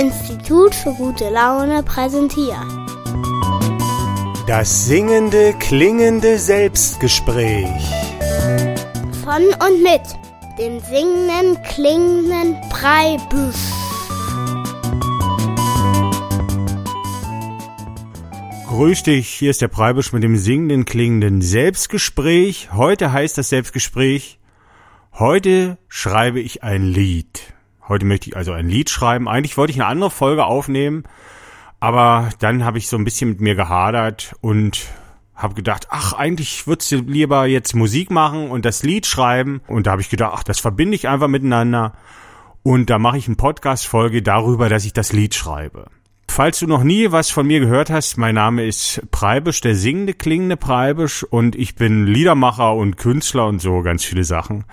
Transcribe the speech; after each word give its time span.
Institut 0.00 0.74
für 0.74 0.94
gute 0.94 1.28
Laune 1.28 1.82
präsentiert. 1.82 2.56
Das 4.46 4.86
singende, 4.86 5.52
klingende 5.58 6.38
Selbstgespräch. 6.38 7.68
Von 9.22 9.42
und 9.44 9.82
mit 9.82 10.00
dem 10.58 10.80
singenden, 10.80 11.62
klingenden 11.64 12.56
Breibüsch. 12.70 13.56
Grüß 18.68 19.02
dich, 19.02 19.28
hier 19.28 19.50
ist 19.50 19.60
der 19.60 19.68
Preibisch 19.68 20.14
mit 20.14 20.22
dem 20.22 20.38
singenden, 20.38 20.86
klingenden 20.86 21.42
Selbstgespräch. 21.42 22.70
Heute 22.72 23.12
heißt 23.12 23.36
das 23.36 23.50
Selbstgespräch, 23.50 24.38
heute 25.12 25.76
schreibe 25.88 26.40
ich 26.40 26.62
ein 26.62 26.84
Lied. 26.84 27.52
Heute 27.90 28.06
möchte 28.06 28.30
ich 28.30 28.36
also 28.36 28.52
ein 28.52 28.68
Lied 28.68 28.88
schreiben. 28.88 29.28
Eigentlich 29.28 29.56
wollte 29.56 29.72
ich 29.72 29.80
eine 29.82 29.90
andere 29.90 30.12
Folge 30.12 30.44
aufnehmen, 30.44 31.02
aber 31.80 32.28
dann 32.38 32.64
habe 32.64 32.78
ich 32.78 32.86
so 32.86 32.96
ein 32.96 33.02
bisschen 33.02 33.30
mit 33.30 33.40
mir 33.40 33.56
gehadert 33.56 34.36
und 34.40 34.86
habe 35.34 35.54
gedacht, 35.54 35.88
ach, 35.90 36.12
eigentlich 36.12 36.68
würdest 36.68 36.92
du 36.92 36.98
lieber 36.98 37.46
jetzt 37.46 37.74
Musik 37.74 38.12
machen 38.12 38.48
und 38.48 38.64
das 38.64 38.84
Lied 38.84 39.06
schreiben. 39.06 39.60
Und 39.66 39.88
da 39.88 39.90
habe 39.90 40.02
ich 40.02 40.08
gedacht, 40.08 40.32
ach, 40.36 40.44
das 40.44 40.60
verbinde 40.60 40.94
ich 40.94 41.08
einfach 41.08 41.26
miteinander. 41.26 41.94
Und 42.62 42.90
da 42.90 43.00
mache 43.00 43.18
ich 43.18 43.26
eine 43.26 43.34
Podcast-Folge 43.34 44.22
darüber, 44.22 44.68
dass 44.68 44.84
ich 44.84 44.92
das 44.92 45.12
Lied 45.12 45.34
schreibe. 45.34 45.86
Falls 46.28 46.60
du 46.60 46.68
noch 46.68 46.84
nie 46.84 47.10
was 47.10 47.30
von 47.30 47.44
mir 47.44 47.58
gehört 47.58 47.90
hast, 47.90 48.18
mein 48.18 48.36
Name 48.36 48.64
ist 48.66 49.02
Preibisch, 49.10 49.62
der 49.62 49.74
singende, 49.74 50.14
klingende 50.14 50.56
Preibisch 50.56 51.24
und 51.24 51.56
ich 51.56 51.74
bin 51.74 52.06
Liedermacher 52.06 52.72
und 52.72 52.98
Künstler 52.98 53.48
und 53.48 53.60
so 53.60 53.82
ganz 53.82 54.04
viele 54.04 54.22
Sachen. 54.22 54.64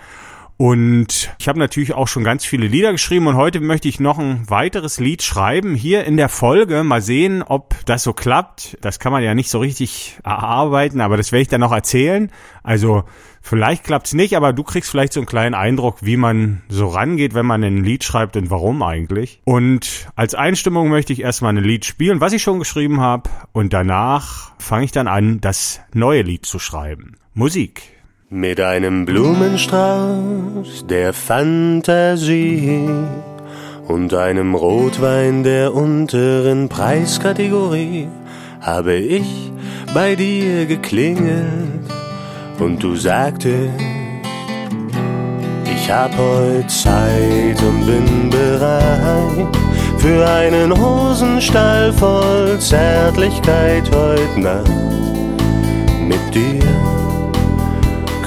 Und 0.58 1.36
ich 1.38 1.48
habe 1.48 1.60
natürlich 1.60 1.94
auch 1.94 2.08
schon 2.08 2.24
ganz 2.24 2.44
viele 2.44 2.66
Lieder 2.66 2.92
geschrieben 2.92 3.28
und 3.28 3.36
heute 3.36 3.60
möchte 3.60 3.88
ich 3.88 4.00
noch 4.00 4.18
ein 4.18 4.50
weiteres 4.50 5.00
Lied 5.00 5.22
schreiben. 5.22 5.76
Hier 5.76 6.04
in 6.06 6.18
der 6.18 6.30
Folge 6.30 6.84
mal 6.84 7.02
sehen, 7.02 7.44
ob 7.44 7.76
das 7.86 8.02
so 8.02 8.14
klappt. 8.14 8.78
Das 8.82 8.98
kann 9.00 9.12
man 9.12 9.24
ja 9.24 9.36
nicht 9.36 9.52
so 9.52 9.60
richtig 9.60 10.18
erarbeiten, 10.24 11.00
aber 11.00 11.16
das 11.16 11.32
werde 11.32 11.44
ich 11.44 11.48
dann 11.48 11.62
noch 11.62 11.72
erzählen. 11.72 12.32
Also 12.64 13.04
Vielleicht 13.48 13.86
klappt's 13.86 14.14
nicht, 14.14 14.36
aber 14.36 14.52
du 14.52 14.62
kriegst 14.62 14.92
vielleicht 14.92 15.14
so 15.14 15.22
einen 15.22 15.26
kleinen 15.26 15.56
Eindruck, 15.56 16.00
wie 16.02 16.18
man 16.18 16.64
so 16.68 16.88
rangeht, 16.88 17.34
wenn 17.34 17.46
man 17.46 17.64
ein 17.64 17.82
Lied 17.82 18.04
schreibt 18.04 18.36
und 18.36 18.50
warum 18.50 18.84
eigentlich. 18.84 19.40
Und 19.46 20.10
als 20.18 20.36
Einstimmung 20.36 20.90
möchte 20.90 21.14
ich 21.14 21.22
erstmal 21.22 21.56
ein 21.56 21.64
Lied 21.64 21.86
spielen, 21.86 22.20
was 22.20 22.34
ich 22.34 22.44
schon 22.44 22.60
geschrieben 22.60 23.00
habe. 23.00 23.30
Und 23.54 23.72
danach 23.72 24.52
fange 24.60 24.84
ich 24.84 24.92
dann 24.92 25.08
an, 25.08 25.40
das 25.40 25.80
neue 25.94 26.24
Lied 26.24 26.46
zu 26.46 26.60
schreiben. 26.60 27.16
Musik. 27.34 27.97
Mit 28.30 28.60
einem 28.60 29.06
Blumenstrauß 29.06 30.86
der 30.90 31.14
Fantasie 31.14 32.90
und 33.88 34.14
einem 34.14 34.54
Rotwein 34.54 35.44
der 35.44 35.74
unteren 35.74 36.68
Preiskategorie 36.68 38.10
habe 38.60 38.96
ich 38.96 39.50
bei 39.94 40.16
dir 40.16 40.66
geklingelt 40.66 41.86
und 42.60 42.84
du 42.84 42.98
sagtest, 42.98 43.72
ich 45.64 45.90
hab 45.90 46.12
heute 46.18 46.68
Zeit 46.68 47.64
und 47.64 47.86
bin 47.86 48.30
bereit 48.30 49.58
für 50.00 50.28
einen 50.28 50.78
Hosenstall 50.78 51.94
voll 51.94 52.60
Zärtlichkeit 52.60 53.90
heute 53.96 54.42
Nacht 54.42 54.70
mit 56.06 56.36
dir. 56.36 56.98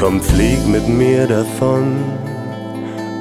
Komm, 0.01 0.21
flieg 0.21 0.67
mit 0.67 0.89
mir 0.89 1.27
davon. 1.27 2.03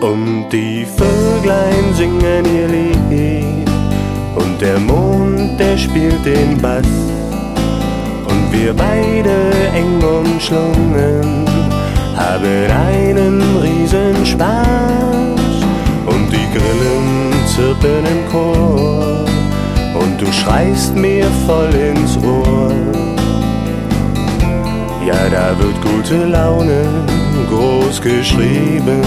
Und 0.01 0.49
die 0.49 0.85
Vöglein 0.85 1.93
singen 1.93 2.45
ihr 2.45 2.67
Lied. 2.67 3.69
Und 4.35 4.61
der 4.61 4.79
Mond, 4.79 5.59
der 5.59 5.77
spielt 5.77 6.25
den 6.25 6.57
Bass. 6.61 6.87
Wir 8.61 8.73
beide 8.73 9.51
eng 9.73 10.01
umschlungen, 10.03 11.45
haben 12.17 12.71
einen 12.91 13.41
riesen 13.61 14.25
Spaß. 14.25 15.55
Und 16.05 16.31
die 16.31 16.47
Grillen 16.51 17.31
zirpen 17.45 18.05
im 18.05 18.29
Chor. 18.31 19.25
Und 20.01 20.19
du 20.19 20.31
schreist 20.31 20.95
mir 20.95 21.25
voll 21.45 21.73
ins 21.73 22.17
Ohr. 22.17 23.18
Ja, 25.09 25.27
da 25.27 25.57
wird 25.57 25.81
gute 25.81 26.25
Laune 26.25 26.83
groß 27.49 27.99
geschrieben. 27.99 29.01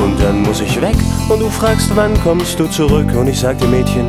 Und 0.00 0.22
dann 0.22 0.42
muss 0.42 0.60
ich 0.60 0.80
weg 0.80 0.94
und 1.28 1.40
du 1.40 1.48
fragst, 1.48 1.90
wann 1.96 2.14
kommst 2.22 2.60
du 2.60 2.68
zurück? 2.68 3.08
Und 3.18 3.26
ich 3.26 3.40
sag 3.40 3.58
dir, 3.58 3.66
Mädchen, 3.66 4.06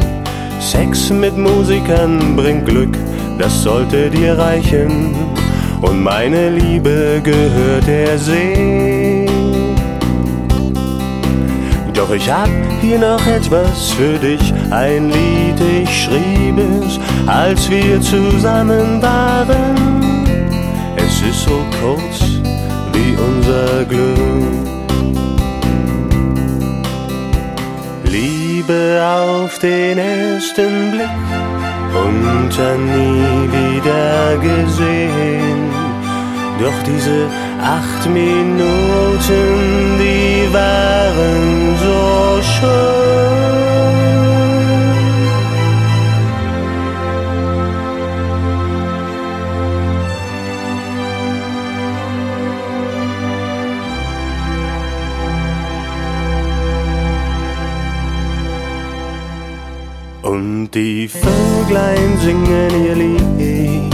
Sex 0.60 1.10
mit 1.10 1.36
Musikern 1.36 2.36
bringt 2.36 2.68
Glück, 2.68 2.96
das 3.40 3.64
sollte 3.64 4.12
dir 4.12 4.38
reichen. 4.38 5.16
Und 5.82 6.04
meine 6.04 6.52
Liebe 6.52 7.20
gehört 7.24 7.88
der 7.88 8.20
See. 8.20 9.13
Doch 11.94 12.12
ich 12.12 12.30
hab 12.30 12.50
hier 12.82 12.98
noch 12.98 13.26
etwas 13.28 13.92
für 13.92 14.18
dich, 14.18 14.54
ein 14.72 15.10
Lied, 15.10 15.60
ich 15.84 16.04
schrieb 16.04 16.58
es, 16.58 17.00
als 17.28 17.70
wir 17.70 18.02
zusammen 18.02 19.02
waren. 19.02 20.24
Es 20.96 21.22
ist 21.22 21.44
so 21.44 21.64
kurz 21.80 22.42
wie 22.94 23.16
unser 23.16 23.86
Glück. 23.86 24.74
Liebe 28.06 29.02
auf 29.04 29.60
den 29.60 29.98
ersten 29.98 30.92
Blick 30.92 31.10
und 31.94 32.50
dann 32.58 32.86
nie 32.86 33.50
wieder 33.52 34.38
gesehen. 34.38 35.72
Doch 36.60 36.84
diese 36.86 37.28
acht 37.64 38.10
Minuten, 38.10 38.68
die 39.98 40.54
waren 40.54 41.78
so 41.82 42.42
schön. 42.42 43.24
Und 60.24 60.72
die 60.72 61.08
Vöglein 61.08 62.18
singen 62.22 62.86
ihr 62.86 62.96
Lied 62.96 63.94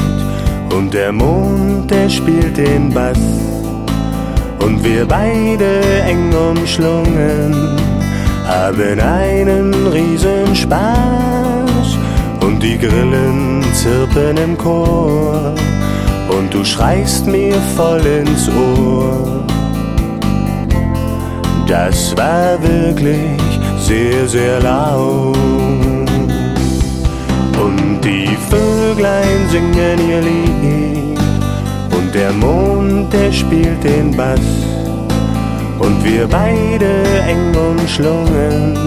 und 0.73 0.93
der 0.93 1.11
Mond, 1.11 1.91
der 1.91 2.09
spielt 2.09 2.57
den 2.57 2.91
Bass. 2.91 3.48
Und 4.59 4.83
wir 4.83 5.05
beide 5.05 5.81
eng 6.07 6.33
umschlungen 6.33 7.77
haben 8.47 8.99
einen 8.99 9.87
riesen 9.87 10.55
Spaß. 10.55 11.97
Und 12.41 12.61
die 12.63 12.77
Grillen 12.77 13.63
zirpen 13.73 14.37
im 14.37 14.57
Chor 14.57 15.53
und 16.29 16.53
du 16.53 16.63
schreist 16.63 17.27
mir 17.27 17.55
voll 17.75 18.05
ins 18.05 18.49
Ohr. 18.49 19.45
Das 21.67 22.15
war 22.17 22.61
wirklich 22.61 23.39
sehr, 23.79 24.27
sehr 24.27 24.59
laut. 24.61 25.37
Und 27.63 28.01
die 28.03 28.29
Vöglein 28.49 29.47
singen 29.49 30.09
ihr 30.09 30.21
Lied 30.21 30.98
der 32.13 32.31
Mond, 32.31 33.11
der 33.13 33.31
spielt 33.31 33.83
den 33.83 34.15
Bass. 34.15 34.39
Und 35.79 36.03
wir 36.03 36.27
beide 36.27 37.03
eng 37.27 37.55
umschlungen 37.55 38.77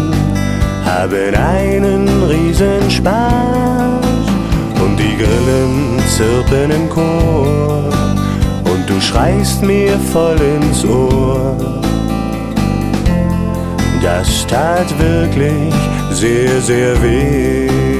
haben 0.85 1.35
einen 1.35 2.09
riesen 2.25 2.91
Spaß. 2.91 4.05
Und 4.83 4.97
die 4.99 5.17
Grillen 5.17 6.01
zirpen 6.09 6.71
im 6.71 6.89
Chor 6.91 7.85
und 8.65 8.89
du 8.89 9.01
schreist 9.01 9.63
mir 9.63 9.99
voll 10.13 10.41
ins 10.41 10.85
Ohr. 10.85 11.57
Das 14.03 14.47
tat 14.49 14.89
wirklich 14.99 15.73
sehr, 16.11 16.61
sehr 16.61 17.01
weh. 17.03 17.92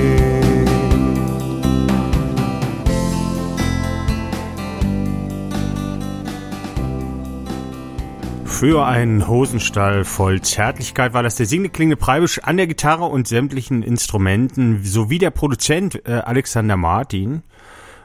Für 8.63 8.87
einen 8.87 9.27
Hosenstall 9.27 10.05
voll 10.05 10.41
Zärtlichkeit 10.41 11.15
war 11.15 11.25
das 11.25 11.35
der 11.35 11.47
singende 11.47 11.71
klingende 11.71 11.97
Preibisch 11.97 12.39
an 12.45 12.57
der 12.57 12.69
Gitarre 12.69 13.07
und 13.07 13.27
sämtlichen 13.27 13.83
Instrumenten 13.83 14.85
sowie 14.85 15.19
der 15.19 15.33
Produzent 15.33 16.07
äh, 16.07 16.13
Alexander 16.13 16.77
Martin 16.77 17.43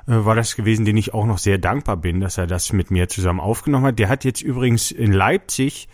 äh, 0.07 0.13
war 0.13 0.33
das 0.33 0.56
gewesen, 0.56 0.83
den 0.83 0.98
ich 0.98 1.13
auch 1.13 1.27
noch 1.27 1.38
sehr 1.38 1.59
dankbar 1.59 1.98
bin, 1.98 2.21
dass 2.21 2.39
er 2.39 2.48
das 2.48 2.74
mit 2.74 2.89
mir 2.89 3.07
zusammen 3.07 3.39
aufgenommen 3.39 3.86
hat. 3.86 4.00
Der 4.00 4.09
hat 4.09 4.25
jetzt 4.25 4.42
übrigens 4.42 4.89
in 4.89 5.12
Leipzig 5.12 5.89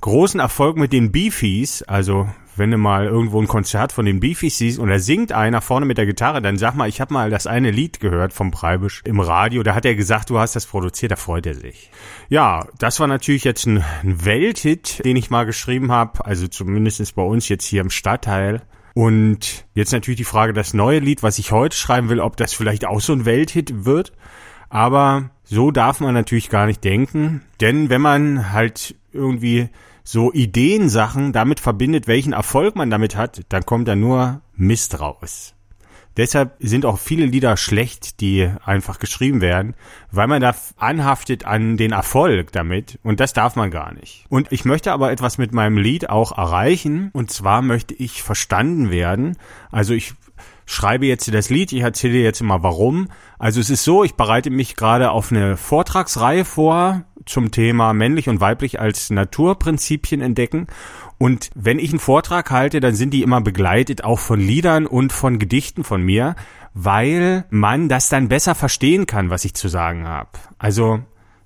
großen 0.00 0.38
Erfolg 0.38 0.76
mit 0.76 0.92
den 0.92 1.10
Beefies, 1.10 1.82
also 1.82 2.28
wenn 2.56 2.70
du 2.70 2.78
mal 2.78 3.06
irgendwo 3.06 3.40
ein 3.40 3.48
Konzert 3.48 3.92
von 3.92 4.04
den 4.04 4.20
Beefies 4.20 4.58
siehst 4.58 4.78
und 4.78 4.88
da 4.88 4.98
singt 4.98 5.32
einer 5.32 5.60
vorne 5.60 5.86
mit 5.86 5.98
der 5.98 6.06
Gitarre, 6.06 6.40
dann 6.40 6.56
sag 6.56 6.74
mal, 6.74 6.88
ich 6.88 7.00
habe 7.00 7.12
mal 7.12 7.30
das 7.30 7.46
eine 7.46 7.70
Lied 7.70 8.00
gehört 8.00 8.32
vom 8.32 8.50
Preibisch 8.50 9.02
im 9.04 9.20
Radio, 9.20 9.62
da 9.62 9.74
hat 9.74 9.84
er 9.84 9.94
gesagt, 9.94 10.30
du 10.30 10.38
hast 10.38 10.56
das 10.56 10.66
produziert, 10.66 11.12
da 11.12 11.16
freut 11.16 11.46
er 11.46 11.54
sich. 11.54 11.90
Ja, 12.28 12.66
das 12.78 13.00
war 13.00 13.06
natürlich 13.06 13.44
jetzt 13.44 13.66
ein, 13.66 13.84
ein 14.02 14.24
Welthit, 14.24 15.04
den 15.04 15.16
ich 15.16 15.30
mal 15.30 15.44
geschrieben 15.44 15.90
habe, 15.92 16.24
also 16.24 16.48
zumindestens 16.48 17.12
bei 17.12 17.22
uns 17.22 17.48
jetzt 17.48 17.64
hier 17.64 17.80
im 17.80 17.90
Stadtteil. 17.90 18.62
Und 18.94 19.66
jetzt 19.74 19.92
natürlich 19.92 20.18
die 20.18 20.24
Frage, 20.24 20.52
das 20.52 20.72
neue 20.72 21.00
Lied, 21.00 21.24
was 21.24 21.38
ich 21.38 21.50
heute 21.50 21.76
schreiben 21.76 22.08
will, 22.08 22.20
ob 22.20 22.36
das 22.36 22.54
vielleicht 22.54 22.86
auch 22.86 23.00
so 23.00 23.12
ein 23.12 23.24
Welthit 23.24 23.84
wird. 23.84 24.12
Aber 24.68 25.30
so 25.42 25.70
darf 25.70 26.00
man 26.00 26.14
natürlich 26.14 26.48
gar 26.48 26.66
nicht 26.66 26.82
denken, 26.84 27.42
denn 27.60 27.90
wenn 27.90 28.00
man 28.00 28.52
halt 28.52 28.94
irgendwie 29.12 29.68
so 30.04 30.32
Ideensachen 30.32 31.32
damit 31.32 31.60
verbindet, 31.60 32.06
welchen 32.06 32.34
Erfolg 32.34 32.76
man 32.76 32.90
damit 32.90 33.16
hat, 33.16 33.40
dann 33.48 33.64
kommt 33.64 33.88
da 33.88 33.96
nur 33.96 34.42
Mist 34.54 35.00
raus. 35.00 35.54
Deshalb 36.16 36.54
sind 36.60 36.86
auch 36.86 36.98
viele 36.98 37.26
Lieder 37.26 37.56
schlecht, 37.56 38.20
die 38.20 38.48
einfach 38.64 39.00
geschrieben 39.00 39.40
werden, 39.40 39.74
weil 40.12 40.28
man 40.28 40.40
da 40.40 40.54
anhaftet 40.76 41.44
an 41.44 41.76
den 41.76 41.90
Erfolg 41.90 42.52
damit 42.52 43.00
und 43.02 43.18
das 43.18 43.32
darf 43.32 43.56
man 43.56 43.72
gar 43.72 43.92
nicht. 43.92 44.24
Und 44.28 44.52
ich 44.52 44.64
möchte 44.64 44.92
aber 44.92 45.10
etwas 45.10 45.38
mit 45.38 45.52
meinem 45.52 45.76
Lied 45.76 46.10
auch 46.10 46.36
erreichen 46.38 47.10
und 47.12 47.32
zwar 47.32 47.62
möchte 47.62 47.94
ich 47.94 48.22
verstanden 48.22 48.90
werden. 48.90 49.36
Also 49.72 49.92
ich 49.92 50.14
schreibe 50.66 51.06
jetzt 51.06 51.32
das 51.32 51.50
Lied, 51.50 51.72
ich 51.72 51.80
erzähle 51.80 52.18
jetzt 52.18 52.40
immer 52.40 52.62
warum. 52.62 53.08
Also 53.38 53.60
es 53.60 53.70
ist 53.70 53.84
so, 53.84 54.04
ich 54.04 54.14
bereite 54.14 54.50
mich 54.50 54.76
gerade 54.76 55.10
auf 55.10 55.30
eine 55.30 55.56
Vortragsreihe 55.56 56.44
vor 56.44 57.02
zum 57.26 57.50
Thema 57.50 57.92
männlich 57.92 58.28
und 58.28 58.40
weiblich 58.40 58.80
als 58.80 59.10
Naturprinzipien 59.10 60.20
entdecken. 60.20 60.66
Und 61.18 61.50
wenn 61.54 61.78
ich 61.78 61.90
einen 61.90 62.00
Vortrag 62.00 62.50
halte, 62.50 62.80
dann 62.80 62.94
sind 62.94 63.10
die 63.10 63.22
immer 63.22 63.40
begleitet 63.40 64.04
auch 64.04 64.18
von 64.18 64.40
Liedern 64.40 64.86
und 64.86 65.12
von 65.12 65.38
Gedichten 65.38 65.84
von 65.84 66.02
mir, 66.02 66.34
weil 66.74 67.44
man 67.50 67.88
das 67.88 68.08
dann 68.08 68.28
besser 68.28 68.54
verstehen 68.54 69.06
kann, 69.06 69.30
was 69.30 69.44
ich 69.44 69.54
zu 69.54 69.68
sagen 69.68 70.06
habe. 70.06 70.30
Also 70.58 71.00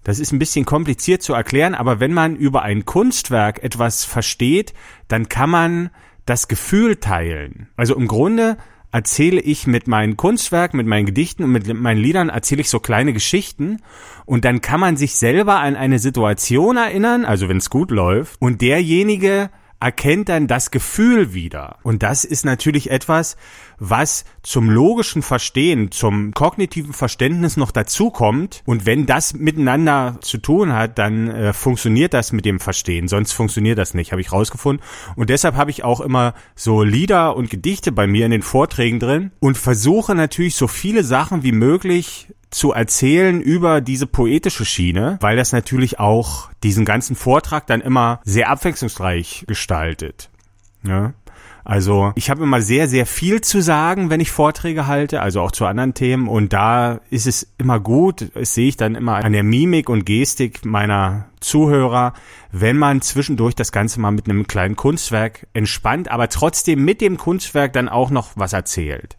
das 0.05 0.21
ist 0.21 0.33
ein 0.33 0.39
bisschen 0.39 0.65
kompliziert 0.65 1.23
zu 1.23 1.35
erklären, 1.35 1.75
aber 1.75 2.01
wenn 2.01 2.15
man 2.15 2.35
über 2.35 2.63
ein 2.63 2.87
Kunstwerk 2.87 3.63
etwas 3.63 4.05
versteht, 4.05 4.73
dann 5.07 5.29
kann 5.29 5.51
man 5.51 5.91
das 6.25 6.49
Gefühl 6.49 6.97
teilen. 6.97 7.69
Also 7.77 7.95
im 7.95 8.09
Grunde 8.09 8.57
erzähle 8.93 9.41
ich 9.41 9.67
mit 9.67 9.87
meinen 9.87 10.17
Kunstwerken, 10.17 10.77
mit 10.77 10.87
meinen 10.87 11.07
Gedichten 11.07 11.45
und 11.45 11.53
mit 11.53 11.73
meinen 11.73 12.01
Liedern 12.01 12.29
erzähle 12.29 12.63
ich 12.63 12.71
so 12.71 12.81
kleine 12.81 13.13
Geschichten. 13.13 13.83
Und 14.25 14.45
dann 14.45 14.61
kann 14.61 14.81
man 14.81 14.97
sich 14.97 15.15
selber 15.15 15.61
an 15.61 15.77
eine 15.77 15.99
Situation 15.99 16.77
erinnern, 16.77 17.25
also 17.25 17.49
wenn 17.49 17.59
es 17.59 17.71
gut 17.71 17.91
läuft. 17.91 18.41
Und 18.41 18.63
derjenige 18.63 19.51
erkennt 19.81 20.29
dann 20.29 20.47
das 20.47 20.71
Gefühl 20.71 21.33
wieder. 21.35 21.77
Und 21.83 22.03
das 22.03 22.25
ist 22.25 22.45
natürlich 22.45 22.91
etwas, 22.91 23.37
was 23.79 24.25
zum 24.43 24.71
logischen 24.71 25.23
Verstehen, 25.23 25.93
zum 25.93 26.33
kognitiven 26.33 26.93
Verständnis 26.93 27.57
noch 27.57 27.71
dazukommt. 27.71 28.63
Und 28.67 28.87
wenn 28.87 29.07
das 29.07 29.35
miteinander 29.35 30.19
zu 30.21 30.39
tun 30.39 30.73
hat, 30.73 30.99
dann 30.99 31.29
äh, 31.29 31.53
funktioniert 31.53 32.13
das 32.13 32.33
mit 32.33 32.45
dem 32.45 32.59
Verstehen. 32.59 33.07
Sonst 33.07 33.33
funktioniert 33.33 33.79
das 33.79 33.95
nicht, 33.95 34.11
habe 34.11 34.21
ich 34.21 34.33
rausgefunden. 34.33 34.85
Und 35.15 35.31
deshalb 35.31 35.55
habe 35.55 35.71
ich 35.71 35.85
auch 35.85 36.01
immer 36.01 36.35
so 36.57 36.83
Lieder 36.83 37.37
und 37.37 37.51
Gedichte 37.51 37.93
bei 37.93 38.07
mir 38.07 38.25
in 38.25 38.33
den 38.33 38.43
Vorträgen 38.43 38.99
drin 38.99 39.31
und 39.39 39.57
versuche 39.57 40.15
natürlich 40.15 40.57
so 40.57 40.67
viele 40.67 41.05
Sachen 41.05 41.45
wie 41.45 41.53
möglich 41.53 42.29
zu 42.51 42.73
erzählen 42.73 43.41
über 43.41 43.81
diese 43.81 44.07
poetische 44.07 44.65
Schiene, 44.65 45.19
weil 45.21 45.37
das 45.37 45.53
natürlich 45.53 45.99
auch 45.99 46.51
diesen 46.63 46.85
ganzen 46.85 47.17
Vortrag 47.17 47.67
dann 47.67 47.81
immer 47.81 48.21
sehr 48.25 48.49
abwechslungsreich 48.49 49.45
gestaltet. 49.47 50.31
Ja. 50.83 51.13
Also 51.69 52.13
ich 52.15 52.31
habe 52.31 52.45
immer 52.45 52.63
sehr, 52.63 52.89
sehr 52.89 53.05
viel 53.05 53.43
zu 53.43 53.61
sagen, 53.61 54.09
wenn 54.09 54.21
ich 54.21 54.31
Vorträge 54.31 54.87
halte, 54.87 55.21
also 55.21 55.43
auch 55.43 55.53
zu 55.53 55.67
anderen 55.67 55.93
Themen. 55.93 56.27
Und 56.27 56.55
da 56.55 57.01
ist 57.11 57.27
es 57.27 57.47
immer 57.59 57.79
gut, 57.79 58.31
das 58.33 58.55
sehe 58.55 58.69
ich 58.69 58.79
dann 58.79 58.95
immer 58.95 59.17
an 59.17 59.35
der 59.35 59.43
Mimik 59.43 59.91
und 59.91 60.07
Gestik 60.07 60.65
meiner 60.65 61.27
Zuhörer, 61.41 62.15
wenn 62.53 62.79
man 62.79 63.03
zwischendurch 63.03 63.55
das 63.55 63.71
Ganze 63.71 64.01
mal 64.01 64.13
mit 64.13 64.31
einem 64.31 64.47
kleinen 64.47 64.77
Kunstwerk 64.77 65.47
entspannt, 65.53 66.11
aber 66.11 66.31
trotzdem 66.31 66.87
mit 66.87 67.03
dem 67.03 67.19
Kunstwerk 67.19 67.75
dann 67.75 67.91
auch 67.91 68.09
noch 68.09 68.31
was 68.35 68.55
erzählt. 68.55 69.19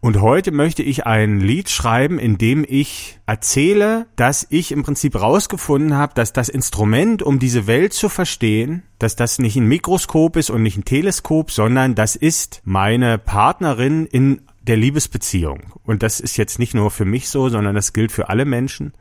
Und 0.00 0.20
heute 0.20 0.52
möchte 0.52 0.82
ich 0.82 1.06
ein 1.06 1.40
Lied 1.40 1.68
schreiben, 1.68 2.18
in 2.18 2.38
dem 2.38 2.64
ich 2.68 3.18
erzähle, 3.26 4.06
dass 4.14 4.46
ich 4.50 4.70
im 4.70 4.82
Prinzip 4.82 5.20
rausgefunden 5.20 5.94
habe, 5.94 6.12
dass 6.14 6.32
das 6.32 6.48
Instrument, 6.48 7.22
um 7.22 7.38
diese 7.38 7.66
Welt 7.66 7.92
zu 7.92 8.08
verstehen, 8.08 8.82
dass 8.98 9.16
das 9.16 9.38
nicht 9.38 9.56
ein 9.56 9.66
Mikroskop 9.66 10.36
ist 10.36 10.50
und 10.50 10.62
nicht 10.62 10.76
ein 10.76 10.84
Teleskop, 10.84 11.50
sondern 11.50 11.94
das 11.94 12.14
ist 12.14 12.60
meine 12.64 13.18
Partnerin 13.18 14.06
in 14.06 14.42
der 14.62 14.76
Liebesbeziehung. 14.76 15.72
Und 15.84 16.02
das 16.02 16.20
ist 16.20 16.36
jetzt 16.36 16.58
nicht 16.58 16.74
nur 16.74 16.90
für 16.90 17.04
mich 17.04 17.28
so, 17.28 17.48
sondern 17.48 17.74
das 17.74 17.92
gilt 17.92 18.12
für 18.12 18.28
alle 18.28 18.44
Menschen. 18.44 18.92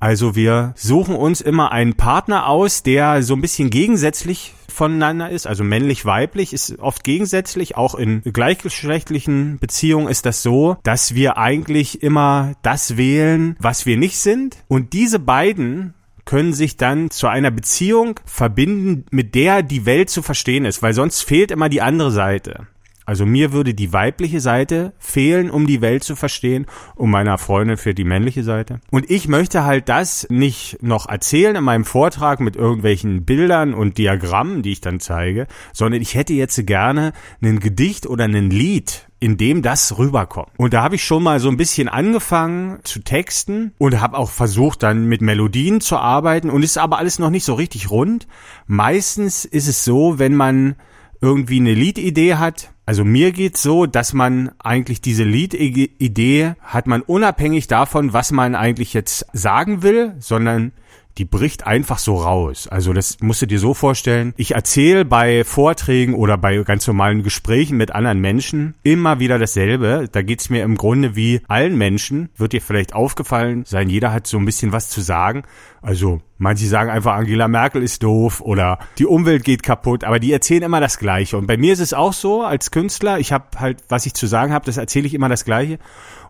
Also 0.00 0.34
wir 0.34 0.72
suchen 0.76 1.14
uns 1.14 1.42
immer 1.42 1.72
einen 1.72 1.94
Partner 1.94 2.48
aus, 2.48 2.82
der 2.82 3.22
so 3.22 3.34
ein 3.34 3.42
bisschen 3.42 3.68
gegensätzlich 3.68 4.54
voneinander 4.70 5.28
ist, 5.28 5.46
also 5.46 5.62
männlich-weiblich 5.62 6.54
ist 6.54 6.78
oft 6.78 7.04
gegensätzlich. 7.04 7.76
Auch 7.76 7.94
in 7.94 8.22
gleichgeschlechtlichen 8.22 9.58
Beziehungen 9.58 10.08
ist 10.08 10.24
das 10.24 10.42
so, 10.42 10.78
dass 10.84 11.14
wir 11.14 11.36
eigentlich 11.36 12.02
immer 12.02 12.54
das 12.62 12.96
wählen, 12.96 13.56
was 13.58 13.84
wir 13.84 13.98
nicht 13.98 14.16
sind. 14.16 14.56
Und 14.68 14.94
diese 14.94 15.18
beiden 15.18 15.92
können 16.24 16.54
sich 16.54 16.78
dann 16.78 17.10
zu 17.10 17.26
einer 17.26 17.50
Beziehung 17.50 18.20
verbinden, 18.24 19.04
mit 19.10 19.34
der 19.34 19.62
die 19.62 19.84
Welt 19.84 20.08
zu 20.08 20.22
verstehen 20.22 20.64
ist, 20.64 20.82
weil 20.82 20.94
sonst 20.94 21.22
fehlt 21.22 21.50
immer 21.50 21.68
die 21.68 21.82
andere 21.82 22.10
Seite. 22.10 22.68
Also 23.10 23.26
mir 23.26 23.50
würde 23.50 23.74
die 23.74 23.92
weibliche 23.92 24.38
Seite 24.38 24.92
fehlen, 25.00 25.50
um 25.50 25.66
die 25.66 25.80
Welt 25.80 26.04
zu 26.04 26.14
verstehen, 26.14 26.66
um 26.94 27.10
meiner 27.10 27.38
Freundin 27.38 27.76
für 27.76 27.92
die 27.92 28.04
männliche 28.04 28.44
Seite. 28.44 28.80
Und 28.92 29.10
ich 29.10 29.26
möchte 29.26 29.64
halt 29.64 29.88
das 29.88 30.28
nicht 30.30 30.80
noch 30.80 31.08
erzählen 31.08 31.56
in 31.56 31.64
meinem 31.64 31.84
Vortrag 31.84 32.38
mit 32.38 32.54
irgendwelchen 32.54 33.24
Bildern 33.24 33.74
und 33.74 33.98
Diagrammen, 33.98 34.62
die 34.62 34.70
ich 34.70 34.80
dann 34.80 35.00
zeige, 35.00 35.48
sondern 35.72 36.00
ich 36.00 36.14
hätte 36.14 36.34
jetzt 36.34 36.64
gerne 36.68 37.12
ein 37.42 37.58
Gedicht 37.58 38.06
oder 38.06 38.26
ein 38.26 38.48
Lied, 38.48 39.08
in 39.18 39.36
dem 39.36 39.62
das 39.62 39.98
rüberkommt. 39.98 40.52
Und 40.56 40.72
da 40.72 40.84
habe 40.84 40.94
ich 40.94 41.02
schon 41.02 41.24
mal 41.24 41.40
so 41.40 41.48
ein 41.48 41.56
bisschen 41.56 41.88
angefangen 41.88 42.78
zu 42.84 43.00
texten 43.00 43.72
und 43.78 44.00
habe 44.00 44.16
auch 44.16 44.30
versucht 44.30 44.84
dann 44.84 45.06
mit 45.06 45.20
Melodien 45.20 45.80
zu 45.80 45.96
arbeiten 45.96 46.48
und 46.48 46.62
ist 46.62 46.78
aber 46.78 46.98
alles 46.98 47.18
noch 47.18 47.30
nicht 47.30 47.44
so 47.44 47.54
richtig 47.54 47.90
rund. 47.90 48.28
Meistens 48.68 49.44
ist 49.44 49.66
es 49.66 49.84
so, 49.84 50.20
wenn 50.20 50.36
man 50.36 50.76
irgendwie 51.20 51.58
eine 51.58 51.74
Liedidee 51.74 52.36
hat, 52.36 52.70
also 52.90 53.04
mir 53.04 53.30
geht's 53.30 53.62
so, 53.62 53.86
dass 53.86 54.14
man 54.14 54.50
eigentlich 54.58 55.00
diese 55.00 55.22
Lied-Idee 55.22 56.54
hat 56.60 56.88
man 56.88 57.02
unabhängig 57.02 57.68
davon, 57.68 58.12
was 58.12 58.32
man 58.32 58.56
eigentlich 58.56 58.94
jetzt 58.94 59.26
sagen 59.32 59.84
will, 59.84 60.16
sondern 60.18 60.72
die 61.18 61.24
bricht 61.24 61.66
einfach 61.66 61.98
so 61.98 62.16
raus. 62.16 62.68
Also 62.68 62.92
das 62.92 63.18
musst 63.20 63.42
du 63.42 63.46
dir 63.46 63.58
so 63.58 63.74
vorstellen. 63.74 64.32
Ich 64.36 64.54
erzähle 64.54 65.04
bei 65.04 65.44
Vorträgen 65.44 66.14
oder 66.14 66.38
bei 66.38 66.56
ganz 66.62 66.86
normalen 66.86 67.22
Gesprächen 67.22 67.76
mit 67.76 67.92
anderen 67.92 68.20
Menschen 68.20 68.74
immer 68.82 69.18
wieder 69.18 69.38
dasselbe. 69.38 70.08
Da 70.10 70.22
geht's 70.22 70.50
mir 70.50 70.62
im 70.62 70.76
Grunde 70.76 71.16
wie 71.16 71.40
allen 71.48 71.76
Menschen. 71.76 72.30
Wird 72.36 72.52
dir 72.52 72.62
vielleicht 72.62 72.94
aufgefallen 72.94 73.64
sein, 73.66 73.88
jeder 73.88 74.12
hat 74.12 74.26
so 74.26 74.38
ein 74.38 74.44
bisschen 74.44 74.72
was 74.72 74.88
zu 74.88 75.00
sagen. 75.00 75.42
Also 75.82 76.20
manche 76.36 76.66
sagen 76.66 76.90
einfach, 76.90 77.14
Angela 77.14 77.48
Merkel 77.48 77.82
ist 77.82 78.02
doof 78.02 78.40
oder 78.40 78.78
die 78.98 79.06
Umwelt 79.06 79.44
geht 79.44 79.62
kaputt, 79.62 80.04
aber 80.04 80.18
die 80.18 80.32
erzählen 80.32 80.64
immer 80.64 80.80
das 80.80 80.98
Gleiche. 80.98 81.38
Und 81.38 81.46
bei 81.46 81.56
mir 81.56 81.72
ist 81.72 81.80
es 81.80 81.94
auch 81.94 82.12
so 82.12 82.42
als 82.42 82.70
Künstler, 82.70 83.18
ich 83.18 83.32
habe 83.32 83.44
halt, 83.58 83.82
was 83.88 84.04
ich 84.04 84.14
zu 84.14 84.26
sagen 84.26 84.52
habe, 84.52 84.66
das 84.66 84.76
erzähle 84.76 85.06
ich 85.06 85.14
immer 85.14 85.28
das 85.28 85.44
Gleiche. 85.44 85.78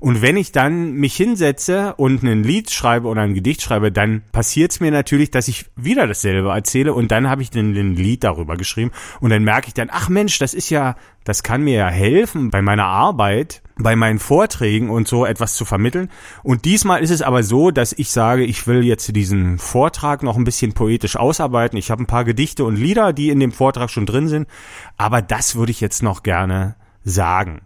Und 0.01 0.23
wenn 0.23 0.39
ich 0.39 0.51
dann 0.51 0.95
mich 0.95 1.15
hinsetze 1.15 1.95
und 1.97 2.23
ein 2.23 2.43
Lied 2.43 2.71
schreibe 2.71 3.07
oder 3.07 3.21
ein 3.21 3.35
Gedicht 3.35 3.61
schreibe, 3.61 3.93
dann 3.93 4.23
passiert 4.33 4.73
es 4.73 4.81
mir 4.81 4.91
natürlich, 4.91 5.31
dass 5.31 5.47
ich 5.47 5.67
wieder 5.77 6.07
dasselbe 6.07 6.49
erzähle 6.49 6.95
und 6.95 7.11
dann 7.11 7.29
habe 7.29 7.43
ich 7.43 7.55
ein, 7.55 7.77
ein 7.77 7.95
Lied 7.95 8.25
darüber 8.25 8.57
geschrieben 8.57 8.93
und 9.21 9.29
dann 9.29 9.45
merke 9.45 9.69
ich 9.69 9.75
dann, 9.75 9.89
ach 9.93 10.09
Mensch, 10.09 10.39
das 10.39 10.55
ist 10.55 10.71
ja, 10.71 10.97
das 11.25 11.43
kann 11.43 11.63
mir 11.63 11.75
ja 11.75 11.89
helfen 11.89 12.51
bei 12.51 12.63
meiner 12.63 12.87
Arbeit, 12.87 13.61
bei 13.77 13.95
meinen 13.95 14.19
Vorträgen 14.19 14.89
und 14.89 15.07
so 15.07 15.27
etwas 15.27 15.55
zu 15.55 15.67
vermitteln. 15.67 16.09
Und 16.43 16.65
diesmal 16.65 17.03
ist 17.03 17.11
es 17.11 17.21
aber 17.21 17.43
so, 17.43 17.71
dass 17.71 17.93
ich 17.93 18.11
sage, 18.11 18.45
ich 18.45 18.67
will 18.67 18.83
jetzt 18.83 19.15
diesen 19.15 19.59
Vortrag 19.59 20.23
noch 20.23 20.39
ein 20.39 20.45
bisschen 20.45 20.73
poetisch 20.73 21.17
ausarbeiten. 21.17 21.79
Ich 21.79 21.91
habe 21.91 22.03
ein 22.03 22.07
paar 22.07 22.25
Gedichte 22.25 22.65
und 22.65 22.77
Lieder, 22.77 23.13
die 23.13 23.29
in 23.29 23.41
dem 23.41 23.53
Vortrag 23.53 23.91
schon 23.91 24.07
drin 24.07 24.29
sind, 24.29 24.49
aber 24.97 25.21
das 25.21 25.57
würde 25.57 25.73
ich 25.73 25.83
jetzt 25.83 26.03
noch 26.03 26.23
gerne 26.23 26.77
sagen. 27.05 27.63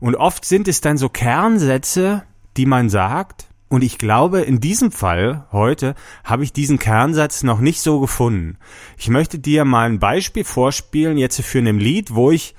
Und 0.00 0.16
oft 0.16 0.44
sind 0.44 0.68
es 0.68 0.80
dann 0.80 0.98
so 0.98 1.08
Kernsätze, 1.08 2.22
die 2.56 2.66
man 2.66 2.88
sagt. 2.88 3.46
Und 3.68 3.84
ich 3.84 3.98
glaube, 3.98 4.40
in 4.40 4.60
diesem 4.60 4.90
Fall 4.90 5.46
heute 5.52 5.94
habe 6.24 6.42
ich 6.42 6.52
diesen 6.52 6.78
Kernsatz 6.78 7.42
noch 7.42 7.60
nicht 7.60 7.80
so 7.80 8.00
gefunden. 8.00 8.56
Ich 8.96 9.08
möchte 9.08 9.38
dir 9.38 9.64
mal 9.64 9.88
ein 9.88 9.98
Beispiel 9.98 10.44
vorspielen, 10.44 11.18
jetzt 11.18 11.40
für 11.42 11.58
ein 11.58 11.78
Lied, 11.78 12.14
wo 12.14 12.30
ich 12.30 12.54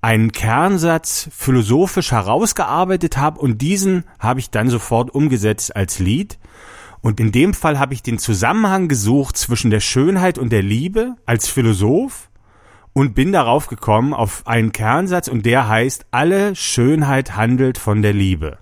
einen 0.00 0.32
Kernsatz 0.32 1.28
philosophisch 1.34 2.12
herausgearbeitet 2.12 3.16
habe 3.16 3.40
und 3.40 3.62
diesen 3.62 4.04
habe 4.18 4.40
ich 4.40 4.50
dann 4.50 4.68
sofort 4.68 5.10
umgesetzt 5.10 5.74
als 5.76 5.98
Lied. 5.98 6.38
Und 7.00 7.20
in 7.20 7.32
dem 7.32 7.52
Fall 7.52 7.78
habe 7.78 7.92
ich 7.92 8.02
den 8.02 8.18
Zusammenhang 8.18 8.88
gesucht 8.88 9.36
zwischen 9.36 9.70
der 9.70 9.80
Schönheit 9.80 10.38
und 10.38 10.50
der 10.50 10.62
Liebe 10.62 11.16
als 11.26 11.48
Philosoph 11.48 12.30
und 12.94 13.14
bin 13.14 13.32
darauf 13.32 13.66
gekommen 13.66 14.14
auf 14.14 14.46
einen 14.46 14.72
Kernsatz 14.72 15.28
und 15.28 15.44
der 15.44 15.68
heißt, 15.68 16.06
alle 16.12 16.54
Schönheit 16.56 17.36
handelt 17.36 17.76
von 17.76 18.00
der 18.00 18.14
Liebe. 18.14 18.58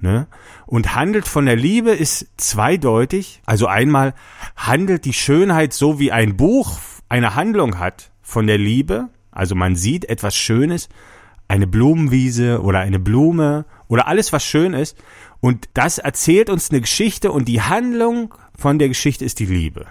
Ne? 0.00 0.28
Und 0.66 0.94
handelt 0.94 1.26
von 1.26 1.46
der 1.46 1.56
Liebe 1.56 1.90
ist 1.90 2.28
zweideutig. 2.36 3.42
Also 3.46 3.66
einmal 3.66 4.14
handelt 4.54 5.04
die 5.06 5.12
Schönheit 5.14 5.72
so 5.72 5.98
wie 5.98 6.12
ein 6.12 6.36
Buch 6.36 6.78
eine 7.08 7.34
Handlung 7.34 7.78
hat 7.78 8.12
von 8.22 8.46
der 8.46 8.58
Liebe. 8.58 9.08
Also 9.32 9.54
man 9.54 9.74
sieht 9.74 10.04
etwas 10.04 10.36
Schönes, 10.36 10.88
eine 11.48 11.66
Blumenwiese 11.66 12.60
oder 12.62 12.80
eine 12.80 13.00
Blume 13.00 13.64
oder 13.88 14.06
alles, 14.06 14.32
was 14.32 14.44
schön 14.44 14.74
ist. 14.74 14.96
Und 15.40 15.68
das 15.72 15.98
erzählt 15.98 16.50
uns 16.50 16.70
eine 16.70 16.82
Geschichte 16.82 17.32
und 17.32 17.48
die 17.48 17.62
Handlung 17.62 18.34
von 18.56 18.78
der 18.78 18.88
Geschichte 18.88 19.24
ist 19.24 19.38
die 19.38 19.46
Liebe. 19.46 19.86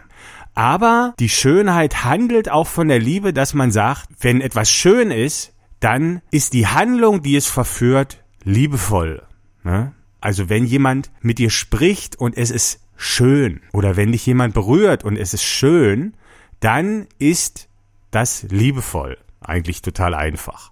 Aber 0.57 1.13
die 1.19 1.29
Schönheit 1.29 2.03
handelt 2.03 2.49
auch 2.49 2.65
von 2.65 2.87
der 2.87 2.97
Liebe, 2.97 3.31
dass 3.31 3.53
man 3.53 3.71
sagt, 3.71 4.09
wenn 4.21 4.41
etwas 4.41 4.71
schön 4.71 5.11
ist, 5.11 5.53
dann 5.79 6.23
ist 6.31 6.53
die 6.53 6.65
Handlung, 6.65 7.21
die 7.21 7.35
es 7.35 7.45
verführt, 7.45 8.23
liebevoll. 8.43 9.21
Ne? 9.63 9.93
Also 10.19 10.49
wenn 10.49 10.65
jemand 10.65 11.11
mit 11.21 11.37
dir 11.37 11.51
spricht 11.51 12.15
und 12.15 12.35
es 12.35 12.49
ist 12.49 12.79
schön 12.95 13.61
oder 13.71 13.97
wenn 13.97 14.13
dich 14.13 14.25
jemand 14.25 14.55
berührt 14.55 15.03
und 15.03 15.15
es 15.15 15.35
ist 15.35 15.43
schön, 15.43 16.15
dann 16.59 17.05
ist 17.19 17.69
das 18.09 18.41
liebevoll. 18.49 19.19
Eigentlich 19.41 19.83
total 19.83 20.15
einfach. 20.15 20.71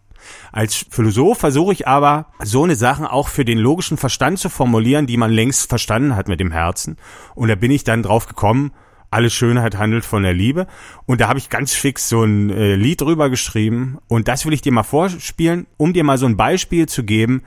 Als 0.51 0.83
Philosoph 0.89 1.37
versuche 1.37 1.73
ich 1.73 1.87
aber, 1.87 2.31
so 2.43 2.63
eine 2.63 2.75
Sachen 2.75 3.05
auch 3.05 3.27
für 3.27 3.45
den 3.45 3.59
logischen 3.59 3.97
Verstand 3.97 4.39
zu 4.39 4.49
formulieren, 4.49 5.05
die 5.05 5.17
man 5.17 5.29
längst 5.29 5.69
verstanden 5.69 6.15
hat 6.15 6.27
mit 6.27 6.39
dem 6.39 6.51
Herzen. 6.51 6.97
Und 7.35 7.49
da 7.49 7.55
bin 7.55 7.69
ich 7.69 7.83
dann 7.83 8.01
drauf 8.01 8.25
gekommen, 8.25 8.71
alle 9.15 9.29
Schönheit 9.29 9.77
handelt 9.77 10.03
von 10.03 10.23
der 10.23 10.33
Liebe. 10.33 10.67
Und 11.05 11.21
da 11.21 11.29
habe 11.29 11.39
ich 11.39 11.49
ganz 11.49 11.73
fix 11.73 12.09
so 12.09 12.23
ein 12.23 12.49
äh, 12.49 12.75
Lied 12.75 12.99
drüber 12.99 13.29
geschrieben. 13.29 13.97
Und 14.09 14.27
das 14.27 14.45
will 14.45 14.51
ich 14.51 14.61
dir 14.61 14.73
mal 14.73 14.83
vorspielen, 14.83 15.67
um 15.77 15.93
dir 15.93 16.03
mal 16.03 16.17
so 16.17 16.25
ein 16.25 16.35
Beispiel 16.35 16.85
zu 16.87 17.05
geben, 17.05 17.43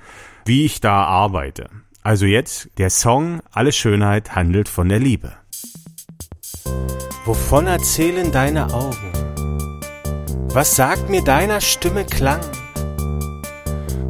wie 0.46 0.64
ich 0.64 0.80
da 0.80 1.04
arbeite. 1.04 1.68
Also 2.02 2.25
jetzt 2.25 2.70
der 2.78 2.88
Song 2.88 3.42
Alle 3.52 3.72
Schönheit 3.72 4.34
handelt 4.34 4.70
von 4.70 4.88
der 4.88 4.98
Liebe. 4.98 5.34
Wovon 7.26 7.66
erzählen 7.66 8.32
deine 8.32 8.72
Augen? 8.72 9.12
Was 10.54 10.75
sagt 10.75 11.10
mir 11.10 11.22
deiner 11.22 11.60
Stimme 11.60 12.06
Klang? 12.06 12.40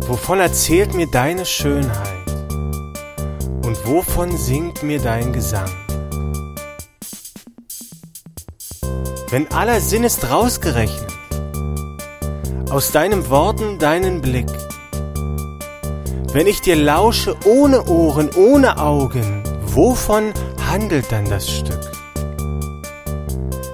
Wovon 0.06 0.38
erzählt 0.38 0.94
mir 0.94 1.08
deine 1.10 1.44
Schönheit? 1.44 2.28
Und 3.64 3.84
wovon 3.84 4.36
singt 4.36 4.84
mir 4.84 5.00
dein 5.00 5.32
Gesang? 5.32 5.68
Wenn 9.30 9.52
aller 9.52 9.82
Sinn 9.82 10.04
ist 10.04 10.30
rausgerechnet, 10.30 11.12
aus 12.70 12.92
deinen 12.92 13.28
Worten 13.28 13.78
deinen 13.78 14.23
Blick, 14.23 14.49
wenn 16.32 16.47
ich 16.47 16.62
dir 16.62 16.76
lausche 16.76 17.37
ohne 17.44 17.85
Ohren, 17.88 18.30
ohne 18.35 18.78
Augen, 18.78 19.42
wovon 19.66 20.32
handelt 20.70 21.12
dann 21.12 21.28
das 21.28 21.50
Stück? 21.50 21.78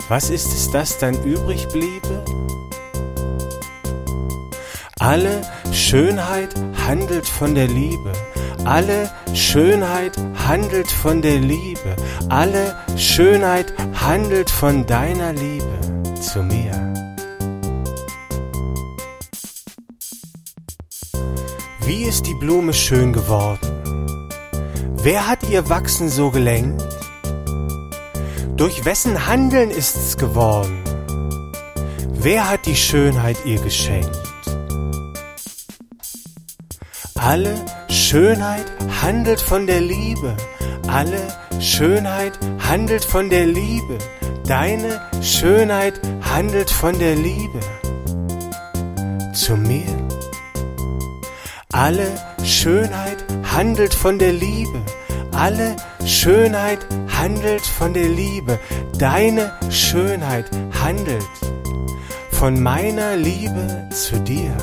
Was 0.09 0.29
ist 0.31 0.53
es, 0.53 0.73
das 0.73 0.99
dann 0.99 1.23
übrig 1.23 1.69
bliebe? 1.69 2.25
Alle 4.99 5.43
Schönheit 5.71 6.53
handelt 6.85 7.29
von 7.29 7.55
der 7.55 7.69
Liebe. 7.69 8.13
Alle 8.65 9.09
Schönheit 9.35 10.19
handelt 10.47 10.91
von 10.91 11.23
der 11.23 11.39
Liebe. 11.39 11.97
Alle 12.29 12.77
Schönheit 12.97 13.73
handelt 13.95 14.51
von 14.51 14.87
deiner 14.87 15.33
Liebe 15.33 15.79
zu 16.21 16.43
mir. 16.43 16.95
Wie 21.87 22.05
ist 22.05 22.27
die 22.27 22.35
Blume 22.35 22.73
schön 22.73 23.13
geworden? 23.13 24.09
Wer 25.03 25.27
hat 25.27 25.49
ihr 25.51 25.69
Wachsen 25.69 26.09
so 26.09 26.31
gelenkt? 26.31 26.83
Durch 28.57 28.85
wessen 28.85 29.27
Handeln 29.27 29.71
ist's 29.71 30.17
geworden? 30.17 30.83
Wer 32.13 32.49
hat 32.49 32.65
die 32.67 32.77
Schönheit 32.77 33.37
ihr 33.45 33.61
geschenkt? 33.61 34.19
Alle 37.15 37.55
Schönheit 38.15 38.67
handelt 39.03 39.41
von 39.41 39.67
der 39.67 39.81
Liebe. 39.81 40.37
Alle 40.87 41.21
Schönheit 41.59 42.39
handelt 42.61 43.05
von 43.05 43.29
der 43.29 43.45
Liebe. 43.45 43.99
Deine 44.47 45.01
Schönheit 45.21 46.01
handelt 46.21 46.71
von 46.71 46.97
der 46.97 47.17
Liebe. 47.17 47.59
Zu 49.33 49.57
mir. 49.57 49.93
Alle 51.73 52.07
Schönheit 52.45 53.25
handelt 53.53 53.93
von 53.93 54.21
der 54.21 54.33
Liebe. 54.33 54.81
Alle 55.33 55.75
Schönheit 56.07 56.87
handelt 57.19 57.67
von 57.67 57.95
der 57.95 58.09
Liebe. 58.09 58.61
Deine 58.97 59.51
Schönheit 59.71 60.49
handelt 60.81 61.35
von 62.31 62.63
meiner 62.63 63.17
Liebe 63.17 63.89
zu 63.91 64.21
dir. 64.21 64.57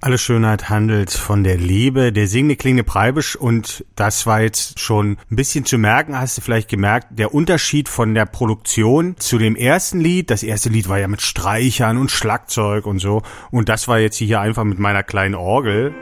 Alle 0.00 0.18
Schönheit 0.18 0.68
handelt 0.68 1.10
von 1.10 1.42
der 1.42 1.56
Liebe, 1.56 2.12
der 2.12 2.28
singende 2.28 2.56
klingende 2.56 2.84
Preibisch. 2.84 3.34
Und 3.34 3.84
das 3.94 4.26
war 4.26 4.42
jetzt 4.42 4.78
schon 4.78 5.16
ein 5.30 5.36
bisschen 5.36 5.64
zu 5.64 5.78
merken, 5.78 6.18
hast 6.18 6.36
du 6.36 6.42
vielleicht 6.42 6.68
gemerkt, 6.68 7.08
der 7.18 7.32
Unterschied 7.34 7.88
von 7.88 8.14
der 8.14 8.26
Produktion 8.26 9.16
zu 9.18 9.38
dem 9.38 9.56
ersten 9.56 10.00
Lied. 10.00 10.30
Das 10.30 10.42
erste 10.42 10.68
Lied 10.68 10.88
war 10.88 10.98
ja 10.98 11.08
mit 11.08 11.22
Streichern 11.22 11.96
und 11.96 12.10
Schlagzeug 12.10 12.86
und 12.86 12.98
so. 12.98 13.22
Und 13.50 13.68
das 13.68 13.88
war 13.88 13.98
jetzt 13.98 14.16
hier 14.16 14.40
einfach 14.40 14.64
mit 14.64 14.78
meiner 14.78 15.02
kleinen 15.02 15.34
Orgel 15.34 15.94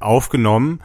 aufgenommen 0.00 0.80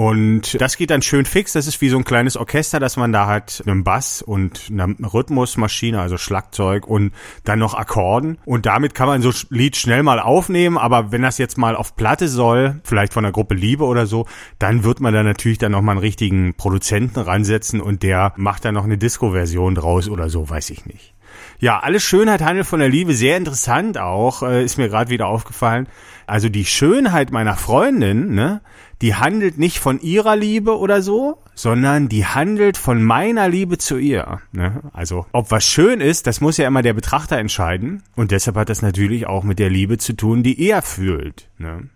und 0.00 0.58
das 0.58 0.78
geht 0.78 0.88
dann 0.88 1.02
schön 1.02 1.26
fix. 1.26 1.52
Das 1.52 1.66
ist 1.66 1.82
wie 1.82 1.90
so 1.90 1.98
ein 1.98 2.04
kleines 2.04 2.38
Orchester, 2.38 2.80
dass 2.80 2.96
man 2.96 3.12
da 3.12 3.26
hat 3.26 3.62
einen 3.66 3.84
Bass 3.84 4.22
und 4.22 4.70
eine 4.70 4.96
Rhythmusmaschine, 4.98 6.00
also 6.00 6.16
Schlagzeug 6.16 6.86
und 6.86 7.12
dann 7.44 7.58
noch 7.58 7.74
Akkorden. 7.74 8.38
Und 8.46 8.64
damit 8.64 8.94
kann 8.94 9.08
man 9.08 9.20
so 9.20 9.30
Lied 9.50 9.76
schnell 9.76 10.02
mal 10.02 10.18
aufnehmen. 10.18 10.78
Aber 10.78 11.12
wenn 11.12 11.20
das 11.20 11.36
jetzt 11.36 11.58
mal 11.58 11.76
auf 11.76 11.96
Platte 11.96 12.28
soll, 12.28 12.80
vielleicht 12.82 13.12
von 13.12 13.24
der 13.24 13.32
Gruppe 13.32 13.54
Liebe 13.54 13.84
oder 13.84 14.06
so, 14.06 14.24
dann 14.58 14.84
wird 14.84 15.00
man 15.00 15.12
da 15.12 15.22
natürlich 15.22 15.58
dann 15.58 15.72
noch 15.72 15.82
mal 15.82 15.92
einen 15.92 16.00
richtigen 16.00 16.54
Produzenten 16.54 17.20
ransetzen 17.20 17.82
und 17.82 18.02
der 18.02 18.32
macht 18.36 18.64
dann 18.64 18.76
noch 18.76 18.84
eine 18.84 18.96
Disco-Version 18.96 19.74
draus 19.74 20.08
oder 20.08 20.30
so, 20.30 20.48
weiß 20.48 20.70
ich 20.70 20.86
nicht. 20.86 21.12
Ja, 21.58 21.80
alles 21.80 22.02
Schönheit 22.02 22.40
handelt 22.40 22.66
von 22.66 22.80
der 22.80 22.88
Liebe, 22.88 23.12
sehr 23.12 23.36
interessant 23.36 23.98
auch, 23.98 24.42
äh, 24.42 24.64
ist 24.64 24.78
mir 24.78 24.88
gerade 24.88 25.10
wieder 25.10 25.26
aufgefallen. 25.26 25.88
Also 26.26 26.48
die 26.48 26.64
Schönheit 26.64 27.32
meiner 27.32 27.56
Freundin, 27.56 28.34
ne, 28.34 28.62
die 29.02 29.14
handelt 29.14 29.58
nicht 29.58 29.78
von 29.78 30.00
ihrer 30.00 30.36
Liebe 30.36 30.78
oder 30.78 31.02
so, 31.02 31.38
sondern 31.54 32.08
die 32.08 32.26
handelt 32.26 32.76
von 32.76 33.02
meiner 33.02 33.48
Liebe 33.48 33.78
zu 33.78 33.96
ihr. 33.96 34.40
Ne? 34.52 34.82
Also 34.92 35.26
ob 35.32 35.50
was 35.50 35.64
schön 35.64 36.00
ist, 36.00 36.26
das 36.26 36.40
muss 36.40 36.58
ja 36.58 36.66
immer 36.66 36.82
der 36.82 36.94
Betrachter 36.94 37.38
entscheiden. 37.38 38.02
Und 38.16 38.30
deshalb 38.30 38.56
hat 38.56 38.68
das 38.68 38.82
natürlich 38.82 39.26
auch 39.26 39.42
mit 39.42 39.58
der 39.58 39.70
Liebe 39.70 39.98
zu 39.98 40.14
tun, 40.14 40.42
die 40.42 40.60
er 40.68 40.82
fühlt. 40.82 41.48
Ne? 41.58 41.88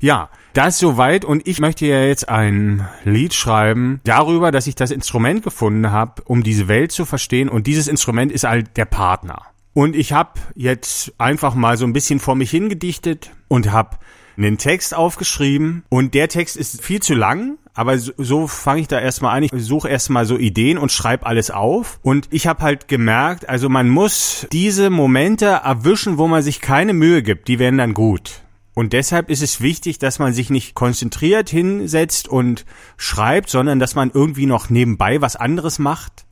Ja, 0.00 0.28
das 0.52 0.78
soweit 0.78 1.24
und 1.24 1.48
ich 1.48 1.58
möchte 1.58 1.86
ja 1.86 2.04
jetzt 2.04 2.28
ein 2.28 2.86
Lied 3.04 3.34
schreiben 3.34 4.00
darüber, 4.04 4.50
dass 4.50 4.66
ich 4.66 4.74
das 4.74 4.90
Instrument 4.90 5.42
gefunden 5.42 5.90
habe, 5.90 6.22
um 6.26 6.42
diese 6.42 6.68
Welt 6.68 6.92
zu 6.92 7.04
verstehen 7.04 7.48
und 7.48 7.66
dieses 7.66 7.88
Instrument 7.88 8.30
ist 8.30 8.44
halt 8.44 8.76
der 8.76 8.84
Partner. 8.84 9.42
Und 9.74 9.96
ich 9.96 10.12
habe 10.12 10.38
jetzt 10.54 11.14
einfach 11.18 11.54
mal 11.54 11.78
so 11.78 11.86
ein 11.86 11.94
bisschen 11.94 12.20
vor 12.20 12.34
mich 12.34 12.50
hingedichtet 12.50 13.30
und 13.48 13.72
habe 13.72 13.96
einen 14.36 14.58
Text 14.58 14.94
aufgeschrieben 14.94 15.84
und 15.88 16.14
der 16.14 16.28
Text 16.28 16.56
ist 16.56 16.82
viel 16.82 17.00
zu 17.00 17.14
lang, 17.14 17.58
aber 17.74 17.98
so, 17.98 18.12
so 18.18 18.46
fange 18.46 18.82
ich 18.82 18.88
da 18.88 19.00
erstmal 19.00 19.36
an. 19.36 19.44
Ich 19.44 19.52
suche 19.54 19.88
erstmal 19.88 20.26
so 20.26 20.36
Ideen 20.36 20.78
und 20.78 20.92
schreibe 20.92 21.26
alles 21.26 21.50
auf. 21.50 21.98
Und 22.02 22.28
ich 22.30 22.46
habe 22.46 22.62
halt 22.62 22.88
gemerkt, 22.88 23.48
also 23.48 23.68
man 23.68 23.88
muss 23.88 24.46
diese 24.52 24.90
Momente 24.90 25.46
erwischen, 25.46 26.18
wo 26.18 26.28
man 26.28 26.42
sich 26.42 26.60
keine 26.60 26.92
Mühe 26.92 27.22
gibt, 27.22 27.48
die 27.48 27.58
werden 27.58 27.78
dann 27.78 27.94
gut. 27.94 28.42
Und 28.74 28.94
deshalb 28.94 29.28
ist 29.28 29.42
es 29.42 29.60
wichtig, 29.60 29.98
dass 29.98 30.18
man 30.18 30.32
sich 30.32 30.48
nicht 30.48 30.74
konzentriert 30.74 31.50
hinsetzt 31.50 32.28
und 32.28 32.64
schreibt, 32.96 33.50
sondern 33.50 33.78
dass 33.78 33.94
man 33.94 34.10
irgendwie 34.12 34.46
noch 34.46 34.70
nebenbei 34.70 35.20
was 35.20 35.36
anderes 35.36 35.78
macht. 35.78 36.24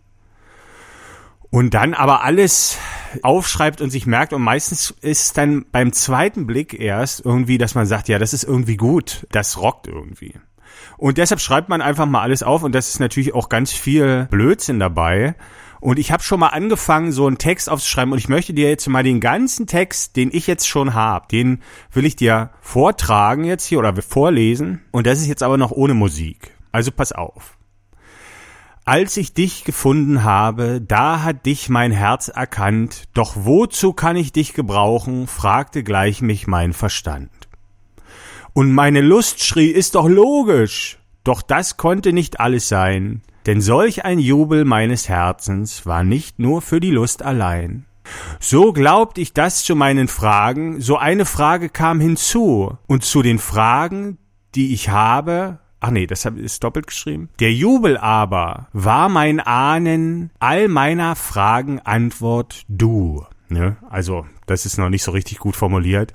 Und 1.51 1.75
dann 1.75 1.95
aber 1.95 2.23
alles 2.23 2.79
aufschreibt 3.23 3.81
und 3.81 3.91
sich 3.91 4.07
merkt 4.07 4.33
und 4.33 4.43
meistens 4.43 4.95
ist 5.01 5.21
es 5.21 5.33
dann 5.33 5.67
beim 5.73 5.93
zweiten 5.93 6.47
Blick 6.47 6.79
erst 6.79 7.25
irgendwie, 7.25 7.59
dass 7.59 7.75
man 7.75 7.87
sagt, 7.87 8.09
ja, 8.09 8.21
das 8.21 8.33
ist 8.33 8.45
irgendwie 8.45 8.77
gut, 8.77 9.27
das 9.33 9.61
rockt 9.61 9.89
irgendwie. 9.89 10.35
Und 10.97 11.19
deshalb 11.19 11.41
schreibt 11.41 11.69
man 11.69 11.83
einfach 11.83 12.07
mal 12.07 12.21
alles 12.21 12.45
auf 12.45 12.63
und 12.63 12.73
das 12.73 12.89
ist 12.89 13.01
natürlich 13.01 13.35
auch 13.35 13.49
ganz 13.49 13.73
viel 13.73 14.29
Blödsinn 14.31 14.79
dabei. 14.79 15.35
Und 15.81 15.99
ich 15.99 16.13
habe 16.13 16.23
schon 16.23 16.41
mal 16.41 16.49
angefangen, 16.49 17.11
so 17.11 17.27
einen 17.27 17.39
Text 17.39 17.69
aufzuschreiben 17.69 18.13
und 18.13 18.19
ich 18.19 18.29
möchte 18.29 18.53
dir 18.53 18.69
jetzt 18.69 18.87
mal 18.87 19.03
den 19.03 19.19
ganzen 19.19 19.67
Text, 19.67 20.15
den 20.17 20.31
ich 20.33 20.47
jetzt 20.47 20.69
schon 20.69 20.95
habe, 20.95 21.27
den 21.33 21.63
will 21.91 22.05
ich 22.05 22.17
dir 22.17 22.51
vortragen 22.61 23.45
jetzt 23.45 23.65
hier 23.65 23.79
oder 23.79 23.95
vorlesen. 24.03 24.83
Und 24.91 25.07
das 25.07 25.21
ist 25.21 25.27
jetzt 25.27 25.43
aber 25.43 25.57
noch 25.57 25.71
ohne 25.71 25.95
Musik. 25.95 26.53
Also 26.71 26.93
pass 26.93 27.13
auf. 27.13 27.57
Als 28.91 29.17
ich 29.17 29.35
dich 29.35 29.63
gefunden 29.63 30.25
habe, 30.25 30.81
da 30.81 31.23
hat 31.23 31.47
dich 31.47 31.69
mein 31.69 31.93
Herz 31.93 32.27
erkannt, 32.27 33.05
doch 33.15 33.35
wozu 33.37 33.93
kann 33.93 34.17
ich 34.17 34.33
dich 34.33 34.53
gebrauchen, 34.53 35.29
fragte 35.29 35.85
gleich 35.85 36.23
mich 36.23 36.49
mein 36.49 36.73
Verstand. 36.73 37.31
Und 38.53 38.73
meine 38.73 39.01
Lust 39.01 39.45
schrie, 39.45 39.69
ist 39.69 39.95
doch 39.95 40.09
logisch, 40.09 40.99
doch 41.23 41.41
das 41.41 41.77
konnte 41.77 42.13
nicht 42.13 42.41
alles 42.41 42.69
sein, 42.69 43.23
denn 43.47 43.61
solch 43.61 44.05
ein 44.05 44.19
Jubel 44.19 44.65
meines 44.65 45.09
Herzens 45.09 45.87
war 45.87 46.03
nicht 46.03 46.41
nur 46.41 46.61
für 46.61 46.81
die 46.81 46.91
Lust 46.91 47.23
allein. 47.23 47.87
So 48.41 48.73
glaubt 48.73 49.19
ich 49.19 49.33
das 49.33 49.63
zu 49.63 49.77
meinen 49.77 50.09
Fragen, 50.09 50.81
so 50.81 50.97
eine 50.97 51.27
Frage 51.27 51.69
kam 51.69 52.01
hinzu, 52.01 52.77
und 52.89 53.05
zu 53.05 53.23
den 53.23 53.39
Fragen, 53.39 54.19
die 54.57 54.75
ich 54.75 54.89
habe, 54.89 55.61
ach 55.81 55.91
nee, 55.91 56.07
das 56.07 56.25
ist 56.25 56.63
doppelt 56.63 56.87
geschrieben. 56.87 57.29
Der 57.41 57.53
Jubel 57.53 57.97
aber 57.97 58.69
war 58.73 59.09
mein 59.09 59.41
Ahnen 59.41 60.31
all 60.39 60.69
meiner 60.69 61.17
Fragen 61.17 61.81
Antwort 61.81 62.65
du. 62.69 63.25
Ne? 63.49 63.77
Also, 63.89 64.27
das 64.47 64.67
ist 64.67 64.79
noch 64.79 64.91
nicht 64.91 65.03
so 65.03 65.11
richtig 65.11 65.39
gut 65.39 65.57
formuliert. 65.57 66.15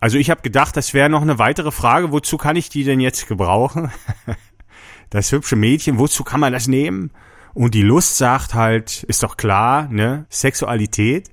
Also 0.00 0.18
ich 0.18 0.30
habe 0.30 0.42
gedacht, 0.42 0.76
das 0.76 0.94
wäre 0.94 1.08
noch 1.08 1.22
eine 1.22 1.38
weitere 1.38 1.72
Frage, 1.72 2.12
wozu 2.12 2.36
kann 2.36 2.56
ich 2.56 2.68
die 2.68 2.84
denn 2.84 3.00
jetzt 3.00 3.26
gebrauchen? 3.26 3.90
das 5.10 5.32
hübsche 5.32 5.56
Mädchen, 5.56 5.98
wozu 5.98 6.22
kann 6.22 6.40
man 6.40 6.52
das 6.52 6.68
nehmen? 6.68 7.10
Und 7.54 7.74
die 7.74 7.82
Lust 7.82 8.16
sagt 8.16 8.54
halt, 8.54 9.02
ist 9.04 9.22
doch 9.22 9.36
klar, 9.36 9.88
ne, 9.88 10.26
Sexualität. 10.28 11.30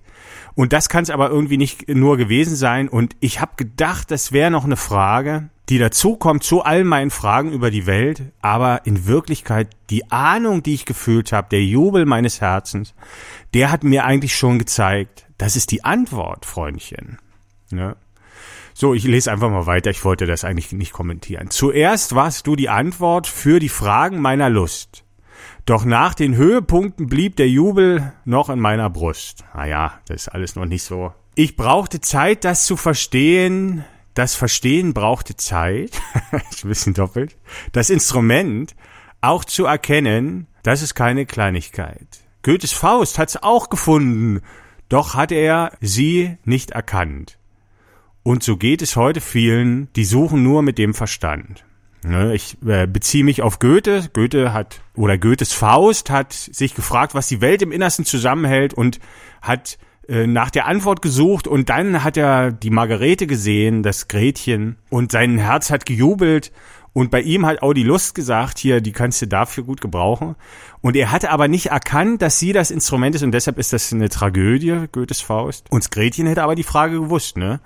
Und 0.55 0.74
das 0.74 0.89
kann 0.89 1.03
es 1.03 1.10
aber 1.10 1.29
irgendwie 1.29 1.57
nicht 1.57 1.89
nur 1.89 2.17
gewesen 2.17 2.55
sein. 2.55 2.88
Und 2.88 3.15
ich 3.19 3.41
habe 3.41 3.53
gedacht, 3.57 4.10
das 4.12 4.31
wäre 4.31 4.51
noch 4.51 4.63
eine 4.63 4.77
Frage, 4.77 5.50
die 5.69 5.77
dazukommt 5.79 6.43
zu 6.43 6.62
all 6.63 6.84
meinen 6.84 7.12
Fragen 7.12 7.51
über 7.51 7.72
die 7.72 7.86
Welt. 7.86 8.31
Aber 8.41 8.86
in 8.86 9.05
Wirklichkeit, 9.05 9.69
die 9.89 10.12
Ahnung, 10.12 10.63
die 10.63 10.74
ich 10.74 10.86
gefühlt 10.86 11.31
habe, 11.31 11.50
der 11.50 11.63
Jubel 11.63 12.05
meines 12.05 12.41
Herzens, 12.41 12.93
der 13.53 13.72
hat 13.72 13.84
mir 13.84 14.05
eigentlich 14.05 14.36
schon 14.36 14.60
gezeigt, 14.60 15.25
das 15.38 15.55
ist 15.55 15.72
die 15.72 15.84
Antwort, 15.84 16.45
Freundchen. 16.45 17.19
Ne? 17.72 17.95
So, 18.77 18.93
ich 18.93 19.05
lese 19.05 19.31
einfach 19.31 19.50
mal 19.50 19.67
weiter. 19.67 19.89
Ich 19.89 20.03
wollte 20.03 20.25
das 20.25 20.43
eigentlich 20.43 20.74
nicht 20.74 20.91
kommentieren. 20.91 21.50
Zuerst 21.50 22.13
warst 22.13 22.45
du 22.45 22.57
die 22.57 22.67
Antwort 22.67 23.25
für 23.25 23.60
die 23.60 23.69
Fragen 23.69 24.19
meiner 24.19 24.50
Lust. 24.50 25.04
Doch 25.65 25.84
nach 25.84 26.13
den 26.13 26.36
Höhepunkten 26.36 27.07
blieb 27.07 27.38
der 27.38 27.50
Jubel 27.50 28.13
noch 28.24 28.50
in 28.50 28.60
meiner 28.60 28.89
Brust. 28.91 29.43
Naja, 29.55 30.00
das 30.07 30.24
ist 30.24 30.29
alles 30.29 30.55
noch 30.55 30.65
nicht 30.65 30.84
so. 30.84 31.12
Ich 31.34 31.55
brauchte 31.55 32.01
Zeit, 32.01 32.43
das 32.43 32.65
zu 32.65 32.77
verstehen. 32.77 33.84
Das 34.13 34.36
Verstehen 34.36 34.93
brauchte 34.93 35.36
Zeit. 35.36 36.00
ein 36.31 36.41
bisschen 36.63 36.93
doppelt. 36.93 37.36
Das 37.72 37.89
Instrument 37.89 38.75
auch 39.22 39.43
zu 39.43 39.65
erkennen, 39.65 40.45
das 40.62 40.84
ist 40.84 40.93
keine 40.93 41.25
Kleinigkeit. 41.25 42.07
Goethes 42.43 42.72
Faust 42.72 43.17
hat's 43.17 43.38
auch 43.38 43.69
gefunden, 43.69 44.41
doch 44.88 45.15
hat 45.15 45.31
er 45.31 45.72
sie 45.81 46.38
nicht 46.43 46.72
erkannt. 46.72 47.39
Und 48.22 48.43
so 48.43 48.55
geht 48.55 48.84
es 48.84 48.95
heute 48.95 49.19
vielen, 49.19 49.91
die 49.93 50.05
suchen 50.05 50.43
nur 50.43 50.62
mit 50.62 50.77
dem 50.77 50.93
Verstand. 50.93 51.65
Ne, 52.07 52.35
ich 52.35 52.55
äh, 52.63 52.85
beziehe 52.85 53.24
mich 53.24 53.41
auf 53.41 53.57
Goethe. 53.57 54.09
Goethe 54.13 54.53
hat, 54.53 54.81
oder 54.95 55.17
Goethes 55.17 55.53
Faust 55.53 56.12
hat 56.12 56.33
sich 56.33 56.75
gefragt, 56.75 57.15
was 57.15 57.27
die 57.27 57.41
Welt 57.41 57.63
im 57.63 57.71
Innersten 57.71 58.05
zusammenhält 58.05 58.75
und 58.75 59.00
hat 59.41 59.79
äh, 60.07 60.27
nach 60.27 60.51
der 60.51 60.67
Antwort 60.67 61.01
gesucht 61.01 61.47
und 61.47 61.69
dann 61.69 62.03
hat 62.03 62.15
er 62.15 62.51
die 62.51 62.69
Margarete 62.69 63.25
gesehen, 63.25 63.81
das 63.81 64.07
Gretchen 64.07 64.77
und 64.91 65.12
sein 65.12 65.39
Herz 65.39 65.71
hat 65.71 65.88
gejubelt 65.88 66.51
und 66.93 67.09
bei 67.09 67.21
ihm 67.21 67.45
hat 67.45 67.63
auch 67.63 67.74
die 67.74 67.83
Lust 67.83 68.13
gesagt, 68.13 68.59
hier, 68.59 68.81
die 68.81 68.91
kannst 68.91 69.24
du 69.24 69.27
dafür 69.27 69.63
gut 69.63 69.81
gebrauchen. 69.81 70.35
Und 70.81 70.95
er 70.95 71.12
hatte 71.12 71.31
aber 71.31 71.47
nicht 71.47 71.65
erkannt, 71.65 72.21
dass 72.21 72.39
sie 72.39 72.53
das 72.53 72.71
Instrument 72.71 73.15
ist 73.15 73.24
und 73.24 73.31
deshalb 73.31 73.57
ist 73.57 73.74
das 73.74 73.91
eine 73.91 74.09
Tragödie, 74.09 74.86
Goethes 74.91 75.21
Faust. 75.21 75.71
Und 75.71 75.84
das 75.84 75.89
Gretchen 75.89 76.27
hätte 76.27 76.43
aber 76.43 76.56
die 76.56 76.63
Frage 76.63 76.99
gewusst, 76.99 77.36
ne? 77.36 77.60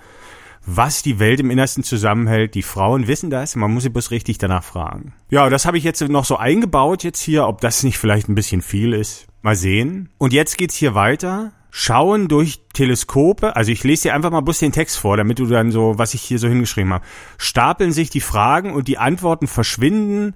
Was 0.75 1.01
die 1.01 1.19
Welt 1.19 1.39
im 1.39 1.49
Innersten 1.49 1.83
zusammenhält. 1.83 2.55
Die 2.55 2.61
Frauen 2.61 3.07
wissen 3.07 3.29
das, 3.29 3.55
man 3.55 3.71
muss 3.71 3.83
sie 3.83 3.89
bloß 3.89 4.11
richtig 4.11 4.37
danach 4.37 4.63
fragen. 4.63 5.13
Ja, 5.29 5.49
das 5.49 5.65
habe 5.65 5.77
ich 5.77 5.83
jetzt 5.83 6.01
noch 6.07 6.25
so 6.25 6.37
eingebaut 6.37 7.03
jetzt 7.03 7.21
hier, 7.21 7.47
ob 7.47 7.61
das 7.61 7.83
nicht 7.83 7.97
vielleicht 7.97 8.29
ein 8.29 8.35
bisschen 8.35 8.61
viel 8.61 8.93
ist. 8.93 9.27
Mal 9.41 9.55
sehen. 9.55 10.09
Und 10.17 10.33
jetzt 10.33 10.57
geht's 10.57 10.75
hier 10.75 10.95
weiter. 10.95 11.53
Schauen 11.71 12.27
durch 12.27 12.61
Teleskope, 12.73 13.55
also 13.55 13.71
ich 13.71 13.83
lese 13.83 14.03
dir 14.03 14.15
einfach 14.15 14.31
mal 14.31 14.41
bloß 14.41 14.57
den 14.57 14.71
Text 14.71 14.97
vor, 14.97 15.17
damit 15.17 15.37
du 15.37 15.45
dann 15.45 15.71
so, 15.71 15.99
was 15.99 16.15
ich 16.15 16.21
hier 16.23 16.39
so 16.39 16.47
hingeschrieben 16.47 16.93
habe. 16.93 17.05
Stapeln 17.37 17.91
sich 17.91 18.09
die 18.09 18.21
Fragen 18.21 18.73
und 18.73 18.87
die 18.87 18.97
Antworten 18.97 19.45
verschwinden. 19.45 20.33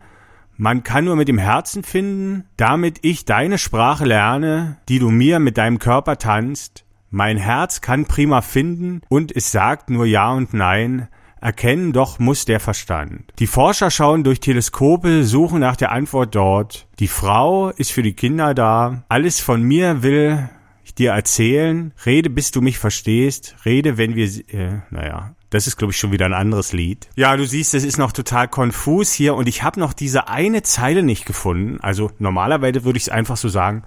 Man 0.58 0.84
kann 0.84 1.06
nur 1.06 1.16
mit 1.16 1.28
dem 1.28 1.40
Herzen 1.40 1.84
finden, 1.84 2.46
damit 2.56 3.00
ich 3.02 3.26
deine 3.26 3.58
Sprache 3.58 4.06
lerne, 4.06 4.78
die 4.90 5.00
du 5.00 5.10
mir 5.10 5.40
mit 5.40 5.58
deinem 5.58 5.80
Körper 5.80 6.20
tanzt 6.20 6.83
mein 7.16 7.38
Herz 7.38 7.82
kann 7.82 8.06
prima 8.06 8.42
finden 8.42 9.02
und 9.08 9.36
es 9.36 9.52
sagt 9.52 9.92
nur 9.92 10.08
Ja 10.08 10.32
und 10.32 10.56
Nein. 10.56 11.10
Erkennen 11.40 11.94
doch 11.94 12.18
muss 12.18 12.46
der 12.46 12.60
Verstand. 12.60 13.32
Die 13.38 13.46
Forscher 13.46 13.92
schauen 13.92 14.24
durch 14.24 14.40
Teleskope, 14.40 15.24
suchen 15.24 15.60
nach 15.60 15.76
der 15.76 15.92
Antwort 15.92 16.34
dort. 16.34 16.88
Die 16.98 17.08
Frau 17.08 17.70
ist 17.70 17.92
für 17.92 18.02
die 18.02 18.16
Kinder 18.16 18.56
da. 18.56 19.04
Alles 19.10 19.40
von 19.40 19.62
mir 19.62 20.02
will 20.02 20.50
ich 20.84 20.96
dir 20.96 21.12
erzählen. 21.12 21.94
Rede, 22.04 22.32
bis 22.32 22.50
du 22.50 22.62
mich 22.62 22.80
verstehst. 22.80 23.58
Rede, 23.64 24.00
wenn 24.00 24.16
wir, 24.16 24.26
äh, 24.52 24.80
naja, 24.90 25.36
das 25.52 25.68
ist, 25.68 25.78
glaube 25.78 25.92
ich, 25.92 26.00
schon 26.00 26.12
wieder 26.12 26.26
ein 26.26 26.34
anderes 26.34 26.74
Lied. 26.74 27.10
Ja, 27.16 27.38
du 27.38 27.46
siehst, 27.46 27.76
es 27.76 27.84
ist 27.84 28.00
noch 28.00 28.12
total 28.12 28.48
konfus 28.48 29.14
hier 29.14 29.36
und 29.36 29.48
ich 29.48 29.62
habe 29.62 29.80
noch 29.80 29.94
diese 29.94 30.30
eine 30.30 30.64
Zeile 30.64 31.04
nicht 31.04 31.28
gefunden. 31.28 31.80
Also 31.80 32.10
normalerweise 32.18 32.86
würde 32.86 32.98
ich 32.98 33.04
es 33.04 33.10
einfach 33.10 33.38
so 33.38 33.50
sagen 33.50 33.84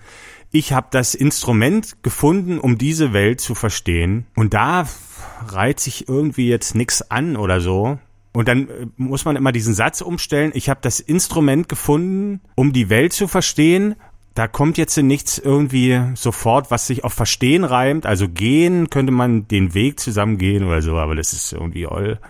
ich 0.59 0.73
habe 0.73 0.89
das 0.91 1.15
Instrument 1.15 2.03
gefunden, 2.03 2.59
um 2.59 2.79
diese 2.79 3.13
Welt 3.13 3.41
zu 3.41 3.55
verstehen. 3.55 4.27
Und 4.35 4.55
da 4.55 4.87
reiht 5.49 5.81
sich 5.81 6.09
irgendwie 6.09 6.49
jetzt 6.49 6.75
nix 6.75 7.03
an 7.03 7.37
oder 7.37 7.61
so. 7.61 7.99
Und 8.33 8.49
dann 8.49 8.69
äh, 8.69 8.87
muss 8.97 9.25
man 9.25 9.37
immer 9.37 9.53
diesen 9.53 9.75
Satz 9.75 10.01
umstellen. 10.01 10.53
Ich 10.55 10.69
habe 10.69 10.81
das 10.83 11.01
Instrument 11.01 11.69
gefunden, 11.69 12.41
um 12.55 12.73
die 12.73 12.91
Welt 12.91 13.13
zu 13.13 13.29
verstehen. 13.29 13.95
Da 14.35 14.47
kommt 14.49 14.77
jetzt 14.77 14.97
nichts 14.99 15.39
irgendwie 15.39 15.99
sofort, 16.15 16.71
was 16.71 16.87
sich 16.87 17.05
auf 17.05 17.15
Verstehen 17.15 17.65
reimt. 17.65 18.05
Also 18.05 18.29
gehen 18.29 18.91
könnte 18.91 19.13
man 19.13 19.49
den 19.49 19.73
Weg 19.73 19.99
zusammen 19.99 20.37
gehen 20.37 20.65
oder 20.65 20.83
so, 20.83 20.99
aber 20.99 21.15
das 21.15 21.33
ist 21.33 21.53
irgendwie 21.53 21.87
all. 21.87 22.21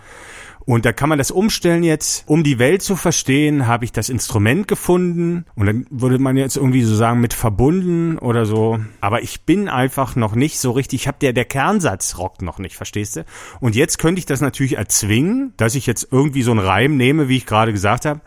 Und 0.67 0.83
da 0.83 0.91
kann 0.91 1.07
man 1.07 1.17
das 1.17 1.31
umstellen 1.31 1.81
jetzt. 1.81 2.25
Um 2.27 2.43
die 2.43 2.59
Welt 2.59 2.81
zu 2.81 2.97
verstehen, 2.97 3.67
habe 3.67 3.85
ich 3.85 3.93
das 3.93 4.09
Instrument 4.09 4.67
gefunden. 4.67 5.45
Und 5.55 5.65
dann 5.65 5.87
würde 5.89 6.19
man 6.19 6.35
jetzt 6.35 6.57
irgendwie 6.57 6.81
so 6.81 6.93
sagen, 6.93 7.21
mit 7.21 7.33
verbunden 7.33 8.17
oder 8.17 8.45
so. 8.45 8.77
Aber 8.99 9.23
ich 9.23 9.43
bin 9.45 9.69
einfach 9.69 10.17
noch 10.17 10.35
nicht 10.35 10.59
so 10.59 10.71
richtig, 10.71 11.03
ich 11.03 11.07
habe 11.07 11.19
der, 11.21 11.31
der 11.31 11.45
Kernsatz 11.45 12.17
rockt 12.17 12.41
noch 12.41 12.59
nicht, 12.59 12.75
verstehst 12.75 13.15
du? 13.15 13.23
Und 13.61 13.77
jetzt 13.77 13.97
könnte 13.97 14.19
ich 14.19 14.25
das 14.25 14.41
natürlich 14.41 14.75
erzwingen, 14.75 15.53
dass 15.55 15.73
ich 15.73 15.85
jetzt 15.85 16.09
irgendwie 16.11 16.41
so 16.41 16.51
einen 16.51 16.59
Reim 16.59 16.97
nehme, 16.97 17.29
wie 17.29 17.37
ich 17.37 17.45
gerade 17.45 17.71
gesagt 17.71 18.03
habe. 18.03 18.19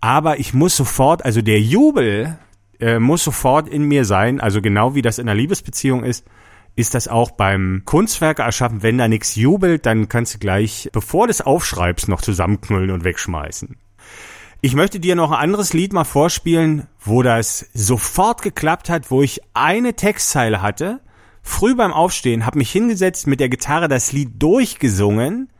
Aber 0.00 0.40
ich 0.40 0.52
muss 0.52 0.76
sofort, 0.76 1.24
also 1.24 1.42
der 1.42 1.60
Jubel 1.60 2.36
äh, 2.80 2.98
muss 2.98 3.22
sofort 3.22 3.68
in 3.68 3.84
mir 3.84 4.04
sein, 4.04 4.40
also 4.40 4.60
genau 4.60 4.96
wie 4.96 5.02
das 5.02 5.20
in 5.20 5.28
einer 5.28 5.38
Liebesbeziehung 5.38 6.02
ist 6.02 6.24
ist 6.76 6.94
das 6.94 7.08
auch 7.08 7.30
beim 7.30 7.82
Kunstwerke 7.84 8.42
erschaffen. 8.42 8.82
Wenn 8.82 8.98
da 8.98 9.08
nichts 9.08 9.36
jubelt, 9.36 9.86
dann 9.86 10.08
kannst 10.08 10.34
du 10.34 10.38
gleich, 10.38 10.90
bevor 10.92 11.26
du 11.26 11.30
es 11.30 11.40
aufschreibst, 11.40 12.08
noch 12.08 12.20
zusammenknüllen 12.20 12.90
und 12.90 13.04
wegschmeißen. 13.04 13.76
Ich 14.60 14.74
möchte 14.74 14.98
dir 14.98 15.14
noch 15.14 15.30
ein 15.30 15.38
anderes 15.38 15.72
Lied 15.74 15.92
mal 15.92 16.04
vorspielen, 16.04 16.86
wo 16.98 17.22
das 17.22 17.66
sofort 17.74 18.42
geklappt 18.42 18.88
hat, 18.88 19.10
wo 19.10 19.22
ich 19.22 19.42
eine 19.52 19.94
Textzeile 19.94 20.62
hatte. 20.62 21.00
Früh 21.42 21.74
beim 21.74 21.92
Aufstehen, 21.92 22.46
habe 22.46 22.58
mich 22.58 22.72
hingesetzt, 22.72 23.26
mit 23.26 23.40
der 23.40 23.50
Gitarre 23.50 23.88
das 23.88 24.12
Lied 24.12 24.42
durchgesungen, 24.42 25.50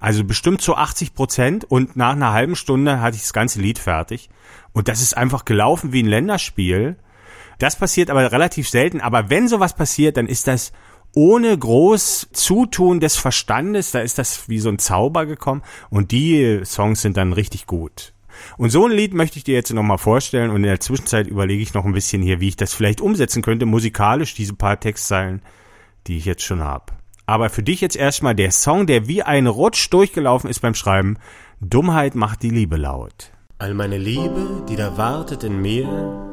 also 0.00 0.24
bestimmt 0.24 0.60
zu 0.60 0.74
80 0.74 1.14
Prozent 1.14 1.64
und 1.64 1.96
nach 1.96 2.12
einer 2.12 2.32
halben 2.32 2.56
Stunde 2.56 3.00
hatte 3.00 3.16
ich 3.16 3.22
das 3.22 3.32
ganze 3.32 3.60
Lied 3.60 3.78
fertig. 3.78 4.28
Und 4.72 4.88
das 4.88 5.02
ist 5.02 5.16
einfach 5.16 5.44
gelaufen 5.44 5.92
wie 5.92 6.02
ein 6.02 6.06
Länderspiel. 6.06 6.96
Das 7.58 7.76
passiert 7.76 8.10
aber 8.10 8.30
relativ 8.30 8.68
selten. 8.68 9.00
Aber 9.00 9.30
wenn 9.30 9.48
sowas 9.48 9.74
passiert, 9.74 10.16
dann 10.16 10.26
ist 10.26 10.46
das 10.46 10.72
ohne 11.14 11.56
groß 11.56 12.28
Zutun 12.32 13.00
des 13.00 13.16
Verstandes. 13.16 13.90
Da 13.90 14.00
ist 14.00 14.18
das 14.18 14.48
wie 14.48 14.60
so 14.60 14.68
ein 14.68 14.78
Zauber 14.78 15.26
gekommen. 15.26 15.62
Und 15.90 16.12
die 16.12 16.60
Songs 16.64 17.02
sind 17.02 17.16
dann 17.16 17.32
richtig 17.32 17.66
gut. 17.66 18.12
Und 18.56 18.70
so 18.70 18.86
ein 18.86 18.92
Lied 18.92 19.14
möchte 19.14 19.38
ich 19.38 19.44
dir 19.44 19.54
jetzt 19.54 19.72
nochmal 19.72 19.98
vorstellen. 19.98 20.50
Und 20.50 20.56
in 20.56 20.62
der 20.64 20.80
Zwischenzeit 20.80 21.26
überlege 21.26 21.62
ich 21.62 21.74
noch 21.74 21.84
ein 21.84 21.92
bisschen 21.92 22.22
hier, 22.22 22.40
wie 22.40 22.48
ich 22.48 22.56
das 22.56 22.72
vielleicht 22.72 23.00
umsetzen 23.00 23.42
könnte, 23.42 23.66
musikalisch, 23.66 24.34
diese 24.34 24.54
paar 24.54 24.78
Textzeilen, 24.78 25.42
die 26.06 26.18
ich 26.18 26.24
jetzt 26.24 26.44
schon 26.44 26.62
habe. 26.62 26.92
Aber 27.26 27.50
für 27.50 27.62
dich 27.62 27.80
jetzt 27.80 27.96
erstmal 27.96 28.34
der 28.34 28.52
Song, 28.52 28.86
der 28.86 29.06
wie 29.06 29.22
ein 29.22 29.46
Rutsch 29.46 29.92
durchgelaufen 29.92 30.48
ist 30.48 30.60
beim 30.60 30.74
Schreiben. 30.74 31.18
Dummheit 31.60 32.14
macht 32.14 32.42
die 32.42 32.50
Liebe 32.50 32.76
laut. 32.76 33.32
All 33.58 33.74
meine 33.74 33.98
Liebe, 33.98 34.64
die 34.68 34.76
da 34.76 34.96
wartet 34.96 35.42
in 35.42 35.60
mir, 35.60 36.27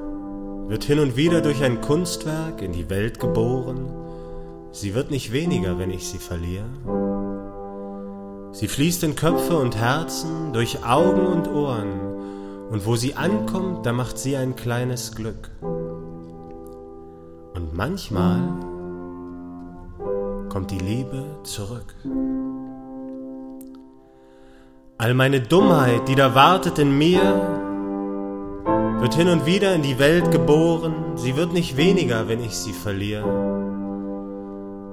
wird 0.68 0.84
hin 0.84 1.00
und 1.00 1.16
wieder 1.16 1.42
durch 1.42 1.64
ein 1.64 1.82
Kunstwerk 1.82 2.62
in 2.62 2.74
die 2.74 2.90
Welt 2.90 3.20
geboren. 3.20 3.88
Sie 4.72 4.96
wird 4.96 5.12
nicht 5.12 5.32
weniger, 5.32 5.78
wenn 5.78 5.92
ich 5.92 6.08
sie 6.08 6.18
verliere. 6.18 6.66
Sie 8.52 8.68
fließt 8.68 9.04
in 9.04 9.16
Köpfe 9.16 9.58
und 9.58 9.76
Herzen, 9.76 10.54
durch 10.54 10.86
Augen 10.86 11.28
und 11.28 11.48
Ohren 11.48 12.16
Und 12.72 12.86
wo 12.86 12.96
sie 12.96 13.14
ankommt, 13.14 13.86
da 13.86 13.94
macht 13.94 14.18
sie 14.18 14.36
ein 14.36 14.56
kleines 14.56 15.14
Glück. 15.14 15.52
Und 17.54 17.74
manchmal 17.74 18.42
kommt 20.50 20.72
die 20.72 20.80
Liebe 20.80 21.24
zurück. 21.44 21.94
All 24.98 25.14
meine 25.14 25.42
Dummheit, 25.42 26.08
die 26.08 26.16
da 26.16 26.34
wartet 26.34 26.80
in 26.80 26.98
mir, 26.98 27.65
wird 29.00 29.16
hin 29.16 29.28
und 29.28 29.46
wieder 29.46 29.76
in 29.76 29.82
die 29.82 30.00
Welt 30.00 30.32
geboren, 30.32 30.94
sie 31.16 31.36
wird 31.36 31.54
nicht 31.54 31.78
weniger, 31.78 32.28
wenn 32.28 32.44
ich 32.44 32.56
sie 32.56 32.74
verliere. 32.74 33.54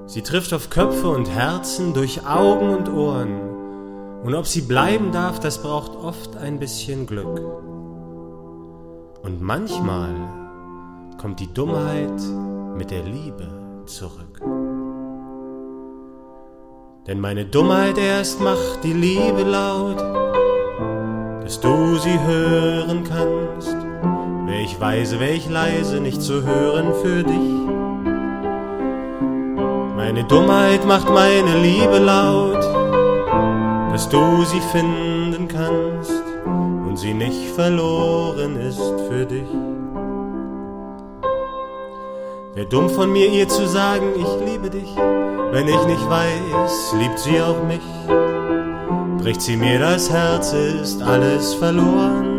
Sie 0.05 0.21
trifft 0.21 0.53
auf 0.53 0.69
Köpfe 0.69 1.07
und 1.09 1.29
Herzen 1.29 1.93
durch 1.93 2.25
Augen 2.25 2.75
und 2.75 2.89
Ohren, 2.89 3.53
und 4.23 4.35
ob 4.35 4.47
sie 4.47 4.61
bleiben 4.61 5.11
darf, 5.11 5.39
das 5.41 5.61
braucht 5.61 5.95
oft 5.97 6.37
ein 6.37 6.57
bisschen 6.57 7.05
Glück. 7.05 7.41
Und 9.21 9.41
manchmal 9.41 10.15
kommt 11.17 11.41
die 11.41 11.53
Dummheit 11.53 12.21
mit 12.77 12.89
der 12.89 13.03
Liebe 13.03 13.83
zurück. 13.85 14.39
Denn 17.05 17.19
meine 17.19 17.45
Dummheit 17.45 17.97
erst 17.97 18.39
macht 18.39 18.83
die 18.83 18.93
Liebe 18.93 19.43
laut, 19.43 19.99
dass 21.43 21.59
du 21.59 21.97
sie 21.97 22.17
hören 22.17 23.03
kannst. 23.03 23.92
Wär 24.53 24.61
ich 24.61 24.79
weise, 24.79 25.19
wär 25.19 25.33
ich 25.33 25.49
leise, 25.49 25.99
nicht 25.99 26.21
zu 26.21 26.43
hören 26.43 26.93
für 27.01 27.23
dich. 27.23 27.49
Meine 29.95 30.23
Dummheit 30.25 30.85
macht 30.85 31.09
meine 31.09 31.59
Liebe 31.59 31.97
laut, 31.97 32.63
dass 33.91 34.07
du 34.09 34.43
sie 34.43 34.61
finden 34.71 35.47
kannst 35.47 36.13
und 36.85 36.97
sie 36.97 37.15
nicht 37.15 37.49
verloren 37.55 38.55
ist 38.57 38.93
für 39.09 39.25
dich. 39.25 39.49
Wär 42.53 42.65
dumm 42.65 42.91
von 42.91 43.11
mir 43.11 43.29
ihr 43.31 43.49
zu 43.49 43.67
sagen, 43.67 44.05
ich 44.15 44.51
liebe 44.51 44.69
dich, 44.69 44.95
wenn 45.51 45.67
ich 45.67 45.83
nicht 45.87 46.07
weiß, 46.07 46.93
liebt 46.99 47.17
sie 47.17 47.41
auch 47.41 47.63
mich. 47.63 47.87
Bricht 49.17 49.41
sie 49.41 49.57
mir 49.57 49.79
das 49.79 50.11
Herz, 50.11 50.53
ist 50.53 51.01
alles 51.01 51.55
verloren. 51.55 52.32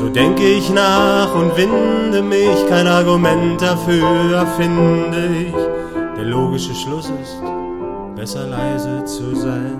So 0.00 0.08
denke 0.08 0.42
ich 0.42 0.70
nach 0.70 1.34
und 1.34 1.54
winde 1.58 2.22
mich, 2.22 2.66
kein 2.70 2.86
Argument 2.86 3.60
dafür 3.60 4.32
erfinde 4.32 5.28
ich. 5.44 5.54
Der 6.16 6.24
logische 6.24 6.74
Schluss 6.74 7.12
ist, 7.20 7.42
besser 8.16 8.46
leise 8.46 9.04
zu 9.04 9.36
sein. 9.36 9.78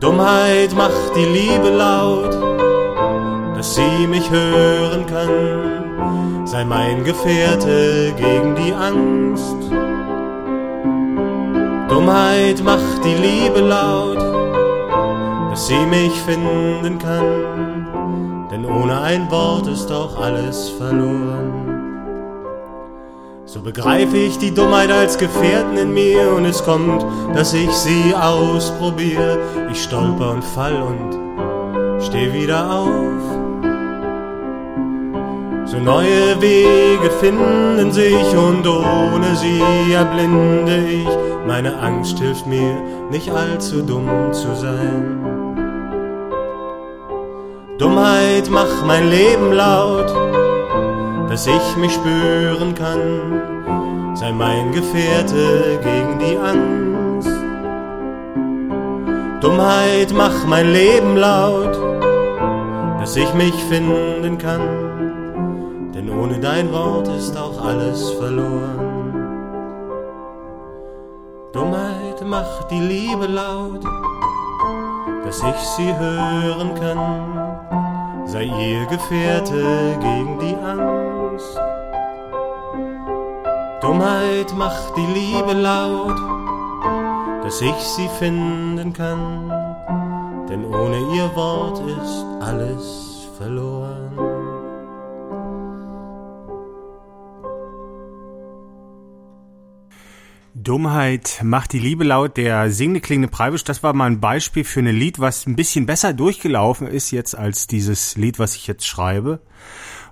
Dummheit 0.00 0.74
macht 0.74 1.14
die 1.14 1.26
Liebe 1.26 1.68
laut, 1.68 2.34
dass 3.54 3.74
sie 3.74 4.06
mich 4.06 4.30
hören 4.30 5.04
kann. 5.04 6.46
Sei 6.46 6.64
mein 6.64 7.04
Gefährte 7.04 8.14
gegen 8.16 8.54
die 8.54 8.72
Angst. 8.72 9.70
Dummheit 11.90 12.64
macht 12.64 13.04
die 13.04 13.16
Liebe 13.16 13.60
laut, 13.60 14.39
dass 15.50 15.66
sie 15.66 15.84
mich 15.86 16.12
finden 16.22 16.98
kann. 16.98 18.48
Denn 18.50 18.64
ohne 18.64 19.00
ein 19.00 19.30
Wort 19.30 19.66
ist 19.66 19.90
auch 19.90 20.20
alles 20.20 20.68
verloren. 20.70 21.70
So 23.44 23.60
begreife 23.60 24.16
ich 24.16 24.38
die 24.38 24.54
Dummheit 24.54 24.92
als 24.92 25.18
Gefährten 25.18 25.76
in 25.76 25.92
mir 25.92 26.32
und 26.36 26.44
es 26.44 26.64
kommt, 26.64 27.04
dass 27.34 27.52
ich 27.52 27.70
sie 27.72 28.14
ausprobiere. 28.14 29.38
Ich 29.72 29.82
stolper 29.82 30.30
und 30.30 30.44
fall 30.44 30.80
und 30.80 32.00
steh 32.00 32.32
wieder 32.32 32.70
auf. 32.70 33.40
So 35.66 35.78
neue 35.78 36.40
Wege 36.40 37.10
finden 37.20 37.90
sich 37.90 38.36
und 38.36 38.66
ohne 38.68 39.34
sie 39.34 39.92
erblinde 39.92 40.86
ich. 40.86 41.08
Meine 41.46 41.76
Angst 41.80 42.20
hilft 42.20 42.46
mir, 42.46 42.80
nicht 43.10 43.30
allzu 43.30 43.82
dumm 43.82 44.32
zu 44.32 44.54
sein. 44.54 45.39
Dummheit 47.80 48.50
macht 48.50 48.84
mein 48.84 49.08
Leben 49.08 49.52
laut, 49.52 50.14
dass 51.30 51.46
ich 51.46 51.76
mich 51.78 51.94
spüren 51.94 52.74
kann. 52.74 54.14
Sei 54.14 54.32
mein 54.32 54.70
Gefährte 54.72 55.80
gegen 55.82 56.18
die 56.18 56.36
Angst. 56.36 57.30
Dummheit 59.40 60.12
macht 60.12 60.46
mein 60.46 60.74
Leben 60.74 61.16
laut, 61.16 61.74
dass 63.00 63.16
ich 63.16 63.32
mich 63.32 63.54
finden 63.70 64.36
kann. 64.36 65.90
Denn 65.94 66.10
ohne 66.10 66.38
dein 66.38 66.70
Wort 66.74 67.08
ist 67.08 67.34
auch 67.34 67.64
alles 67.64 68.10
verloren. 68.10 69.14
Dummheit 71.54 72.20
macht 72.26 72.70
die 72.70 72.80
Liebe 72.80 73.26
laut, 73.26 73.82
dass 75.24 75.42
ich 75.42 75.60
sie 75.78 75.96
hören 75.96 76.74
kann. 76.74 77.39
Sei 78.32 78.44
ihr 78.44 78.86
Gefährte 78.86 79.98
gegen 80.00 80.38
die 80.38 80.54
Angst. 80.54 81.58
Dummheit 83.80 84.54
macht 84.56 84.96
die 84.96 85.06
Liebe 85.06 85.52
laut, 85.52 86.16
dass 87.42 87.60
ich 87.60 87.74
sie 87.74 88.08
finden 88.20 88.92
kann. 88.92 89.48
Denn 90.48 90.64
ohne 90.64 90.98
ihr 91.16 91.34
Wort 91.34 91.80
ist 91.80 92.24
alles 92.40 93.09
Dummheit 100.62 101.40
macht 101.42 101.72
die 101.72 101.78
Liebe 101.78 102.04
laut, 102.04 102.36
der 102.36 102.70
singende 102.70 103.00
klingende 103.00 103.28
Preibisch, 103.28 103.64
das 103.64 103.82
war 103.82 103.92
mal 103.92 104.06
ein 104.06 104.20
Beispiel 104.20 104.64
für 104.64 104.80
ein 104.80 104.86
Lied, 104.86 105.18
was 105.18 105.46
ein 105.46 105.56
bisschen 105.56 105.86
besser 105.86 106.12
durchgelaufen 106.12 106.86
ist 106.86 107.10
jetzt 107.10 107.36
als 107.36 107.66
dieses 107.66 108.16
Lied, 108.16 108.38
was 108.38 108.56
ich 108.56 108.66
jetzt 108.66 108.86
schreibe. 108.86 109.40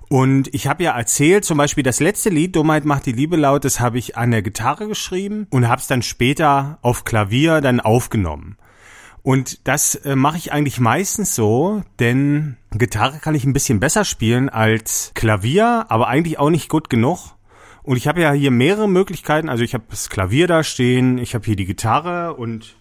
Und 0.09 0.53
ich 0.55 0.65
habe 0.65 0.83
ja 0.83 0.97
erzählt, 0.97 1.45
zum 1.45 1.57
Beispiel 1.59 1.83
das 1.83 1.99
letzte 1.99 2.29
Lied, 2.29 2.55
Dummheit 2.55 2.83
macht 2.83 3.05
die 3.05 3.11
Liebe 3.11 3.37
laut, 3.37 3.63
das 3.63 3.79
habe 3.79 3.99
ich 3.99 4.17
an 4.17 4.31
der 4.31 4.41
Gitarre 4.41 4.87
geschrieben 4.87 5.45
und 5.51 5.67
habe 5.67 5.81
es 5.81 5.87
dann 5.87 6.01
später 6.01 6.79
auf 6.81 7.03
Klavier 7.03 7.61
dann 7.61 7.79
aufgenommen. 7.79 8.57
Und 9.21 9.67
das 9.67 9.95
äh, 9.95 10.15
mache 10.15 10.37
ich 10.37 10.51
eigentlich 10.51 10.79
meistens 10.79 11.35
so, 11.35 11.83
denn 11.99 12.57
Gitarre 12.71 13.19
kann 13.19 13.35
ich 13.35 13.43
ein 13.43 13.53
bisschen 13.53 13.79
besser 13.79 14.03
spielen 14.03 14.49
als 14.49 15.11
Klavier, 15.13 15.85
aber 15.89 16.07
eigentlich 16.07 16.39
auch 16.39 16.49
nicht 16.49 16.69
gut 16.69 16.89
genug. 16.89 17.35
Und 17.89 17.95
ich 17.95 18.07
habe 18.07 18.21
ja 18.21 18.33
hier 18.33 18.51
mehrere 18.51 18.87
Möglichkeiten. 18.87 19.49
Also 19.49 19.63
ich 19.63 19.73
habe 19.73 19.85
das 19.89 20.11
Klavier 20.11 20.45
da 20.45 20.63
stehen, 20.63 21.17
ich 21.17 21.33
habe 21.33 21.43
hier 21.43 21.55
die 21.55 21.65
Gitarre 21.65 22.35
und 22.35 22.75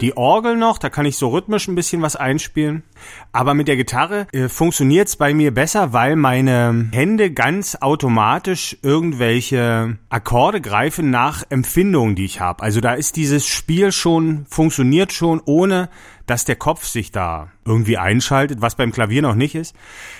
die 0.00 0.16
Orgel 0.16 0.56
noch, 0.56 0.78
da 0.78 0.90
kann 0.90 1.06
ich 1.06 1.16
so 1.16 1.30
rhythmisch 1.30 1.66
ein 1.66 1.74
bisschen 1.74 2.02
was 2.02 2.14
einspielen. 2.14 2.84
Aber 3.32 3.54
mit 3.54 3.66
der 3.66 3.76
Gitarre 3.76 4.28
äh, 4.32 4.48
funktioniert's 4.48 5.16
bei 5.16 5.34
mir 5.34 5.52
besser, 5.52 5.92
weil 5.92 6.14
meine 6.14 6.88
Hände 6.92 7.32
ganz 7.32 7.78
automatisch 7.80 8.76
irgendwelche 8.82 9.98
Akkorde 10.08 10.60
greifen 10.60 11.10
nach 11.10 11.42
Empfindungen, 11.48 12.14
die 12.14 12.26
ich 12.26 12.40
habe. 12.40 12.62
Also 12.62 12.80
da 12.80 12.94
ist 12.94 13.16
dieses 13.16 13.48
Spiel 13.48 13.90
schon, 13.90 14.46
funktioniert 14.48 15.12
schon, 15.12 15.42
ohne 15.46 15.88
dass 16.26 16.44
der 16.44 16.56
Kopf 16.56 16.84
sich 16.84 17.12
da 17.12 17.50
irgendwie 17.64 17.98
einschaltet, 17.98 18.60
was 18.60 18.74
beim 18.74 18.92
Klavier 18.92 19.22
noch 19.22 19.36
nicht 19.36 19.54
ist. 19.54 19.76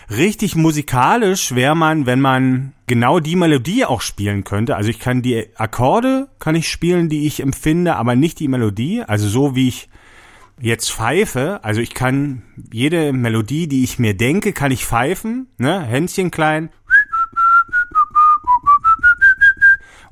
Richtig 0.09 0.55
musikalisch 0.55 1.55
wäre 1.55 1.75
man, 1.75 2.07
wenn 2.07 2.21
man 2.21 2.75
genau 2.87 3.19
die 3.19 3.37
Melodie 3.37 3.85
auch 3.85 4.01
spielen 4.01 4.45
könnte. 4.45 4.77
Also 4.77 4.89
ich 4.89 5.01
kann 5.01 5.23
die 5.23 5.49
Akkorde, 5.57 6.29
kann 6.39 6.55
ich 6.55 6.69
spielen, 6.69 7.09
die 7.09 7.27
ich 7.27 7.41
empfinde, 7.41 7.97
aber 7.97 8.15
nicht 8.15 8.39
die 8.39 8.49
Melodie. 8.49 9.03
Also 9.03 9.29
so 9.29 9.57
wie 9.57 9.69
ich 9.69 9.89
jetzt 10.61 10.91
pfeife, 10.93 11.61
also 11.63 11.81
ich 11.81 11.93
kann 11.93 12.43
jede 12.73 13.13
Melodie, 13.13 13.67
die 13.67 13.83
ich 13.83 13.99
mir 13.99 14.17
denke, 14.17 14.53
kann 14.53 14.71
ich 14.71 14.87
pfeifen, 14.87 15.49
ne, 15.59 15.83
Händchen 15.83 16.31
klein. 16.31 16.71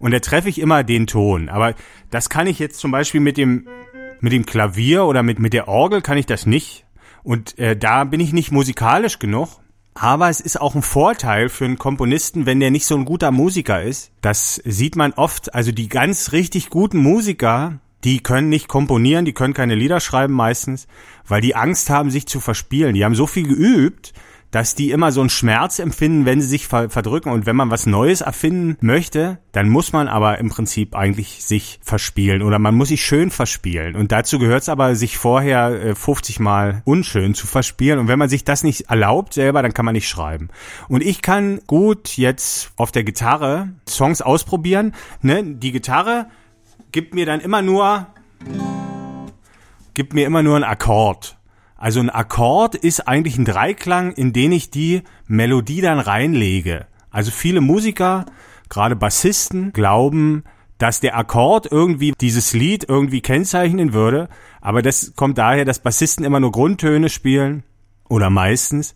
Und 0.01 0.11
da 0.11 0.19
treffe 0.19 0.49
ich 0.49 0.61
immer 0.61 0.85
den 0.85 1.07
Ton. 1.07 1.49
Aber 1.49 1.75
das 2.11 2.29
kann 2.29 2.47
ich 2.47 2.59
jetzt 2.59 2.79
zum 2.79 2.91
Beispiel 2.91 3.21
mit 3.21 3.39
dem 3.39 3.67
mit 4.25 4.33
dem 4.33 4.47
Klavier 4.47 5.05
oder 5.05 5.23
mit, 5.23 5.39
mit 5.39 5.53
der 5.53 5.69
Orgel 5.69 6.01
kann 6.01 6.19
ich 6.19 6.27
das 6.27 6.47
nicht. 6.47 6.87
Und 7.23 7.59
äh, 7.59 7.77
da 7.77 8.05
bin 8.05 8.21
ich 8.21 8.33
nicht 8.33 8.51
musikalisch 8.51 9.19
genug. 9.19 9.61
Aber 9.95 10.29
es 10.29 10.41
ist 10.41 10.61
auch 10.61 10.75
ein 10.75 10.83
Vorteil 10.83 11.49
für 11.49 11.67
einen 11.67 11.79
Komponisten, 11.79 12.47
wenn 12.47 12.59
der 12.59 12.73
nicht 12.73 12.87
so 12.87 12.97
ein 12.97 13.05
guter 13.05 13.31
Musiker 13.31 13.83
ist. 13.83 14.11
Das 14.23 14.61
sieht 14.65 14.97
man 14.97 15.13
oft. 15.13 15.55
Also 15.55 15.71
die 15.71 15.89
ganz 15.89 16.33
richtig 16.33 16.71
guten 16.71 16.99
Musiker, 16.99 17.79
die 18.03 18.21
können 18.21 18.49
nicht 18.49 18.67
komponieren, 18.67 19.25
die 19.25 19.35
können 19.35 19.55
keine 19.55 19.77
Lieder 19.77 20.01
schreiben 20.01 20.35
meistens, 20.35 20.89
weil 21.29 21.41
die 21.41 21.55
Angst 21.55 21.91
haben, 21.91 22.11
sich 22.11 22.27
zu 22.27 22.41
verspielen. 22.41 22.95
Die 22.95 23.05
haben 23.05 23.15
so 23.15 23.29
viel 23.29 23.47
geübt, 23.47 24.15
dass 24.55 24.77
die 24.77 24.93
immer 24.93 25.11
so 25.11 25.19
einen 25.21 25.31
Schmerz 25.31 25.81
empfinden, 25.81 26.27
wenn 26.27 26.41
sie 26.41 26.47
sich 26.47 26.69
ver 26.69 26.89
verdrücken. 26.89 27.33
Und 27.33 27.45
wenn 27.45 27.57
man 27.57 27.73
was 27.73 27.87
Neues 27.87 28.21
erfinden 28.21 28.77
möchte, 28.81 29.39
dann 29.51 29.69
muss 29.69 29.93
man 29.93 30.07
aber 30.07 30.39
im 30.39 30.49
Prinzip 30.49 30.95
eigentlich 30.95 31.45
sich 31.45 31.81
verspielen 31.83 32.41
oder 32.41 32.61
man 32.61 32.77
muss 32.77 32.89
sich 32.89 33.05
schön 33.05 33.33
verspielen. 33.33 33.97
Und 33.97 34.13
dazu 34.13 34.39
gehört 34.39 34.63
es 34.63 34.69
aber, 34.69 34.95
sich 34.95 35.19
vorher 35.19 35.85
äh, 35.85 35.95
50 35.97 36.39
Mal 36.39 36.83
unschön 36.85 37.35
zu 37.35 37.49
verspielen. 37.49 37.99
Und 37.99 38.07
wenn 38.07 38.19
man 38.19 38.29
sich 38.29 38.45
das 38.45 38.63
nicht 38.63 38.83
erlaubt 38.91 39.35
selber, 39.35 39.61
dann 39.61 39.75
kann 39.75 39.85
man 39.85 39.95
nicht 39.95 40.09
schreiben. 40.09 40.51
Und 40.87 41.03
ich 41.03 41.21
kann 41.21 41.61
gut 41.67 42.17
jetzt 42.17 42.71
auf 42.77 42.93
der 42.93 43.03
Gitarre 43.03 43.71
Songs 43.89 44.23
ausprobieren. 44.23 44.95
Ne? 45.21 45.43
Die 45.43 45.73
Gitarre 45.73 46.29
gibt 46.93 47.13
mir 47.13 47.27
dann 47.27 47.41
immer 47.41 47.61
nur 47.61 48.07
gibt 49.95 50.15
mir 50.15 50.27
immer 50.27 50.45
nur 50.45 50.55
einen 50.55 50.65
Akkord. 50.65 51.37
Also 51.77 52.01
ein 52.01 52.11
Akkord 52.11 52.75
ist 52.75 53.09
eigentlich 53.09 53.37
ein 53.37 53.45
Dreiklang, 53.45 54.13
in 54.13 54.33
den 54.33 54.53
ich 54.53 54.71
die 54.71 55.03
Melodie 55.27 55.81
dann 55.81 55.99
reinlege. 55.99 56.87
Also 57.11 57.31
viele 57.31 57.61
Musiker, 57.61 58.27
gerade 58.69 58.97
Bassisten, 58.97 59.73
glauben, 59.73 60.45
dass 60.79 61.01
der 61.01 61.17
Akkord 61.17 61.71
irgendwie 61.71 62.13
dieses 62.21 62.53
Lied 62.53 62.87
irgendwie 62.89 63.21
kennzeichnen 63.21 63.93
würde. 63.93 64.29
Aber 64.61 64.83
das 64.83 65.15
kommt 65.15 65.39
daher, 65.39 65.65
dass 65.65 65.79
Bassisten 65.79 66.25
immer 66.25 66.41
nur 66.41 66.53
Grundtöne 66.53 67.09
spielen 67.09 67.65
oder 68.09 68.31
meistens. 68.31 68.95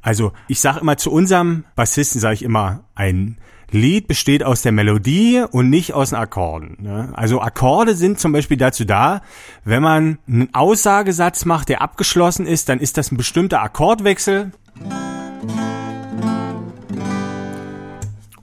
Also 0.00 0.32
ich 0.46 0.60
sage 0.60 0.80
immer 0.80 0.96
zu 0.96 1.10
unserem 1.10 1.64
Bassisten 1.74 2.20
sage 2.20 2.34
ich 2.34 2.42
immer 2.42 2.84
ein 2.94 3.38
Lied 3.70 4.08
besteht 4.08 4.42
aus 4.42 4.62
der 4.62 4.72
Melodie 4.72 5.44
und 5.50 5.68
nicht 5.68 5.92
aus 5.92 6.10
den 6.10 6.18
Akkorden. 6.18 6.78
Ne? 6.80 7.10
Also 7.14 7.42
Akkorde 7.42 7.94
sind 7.94 8.18
zum 8.18 8.32
Beispiel 8.32 8.56
dazu 8.56 8.84
da, 8.84 9.20
wenn 9.64 9.82
man 9.82 10.18
einen 10.26 10.54
Aussagesatz 10.54 11.44
macht, 11.44 11.68
der 11.68 11.82
abgeschlossen 11.82 12.46
ist, 12.46 12.70
dann 12.70 12.80
ist 12.80 12.96
das 12.96 13.12
ein 13.12 13.18
bestimmter 13.18 13.62
Akkordwechsel. 13.62 14.52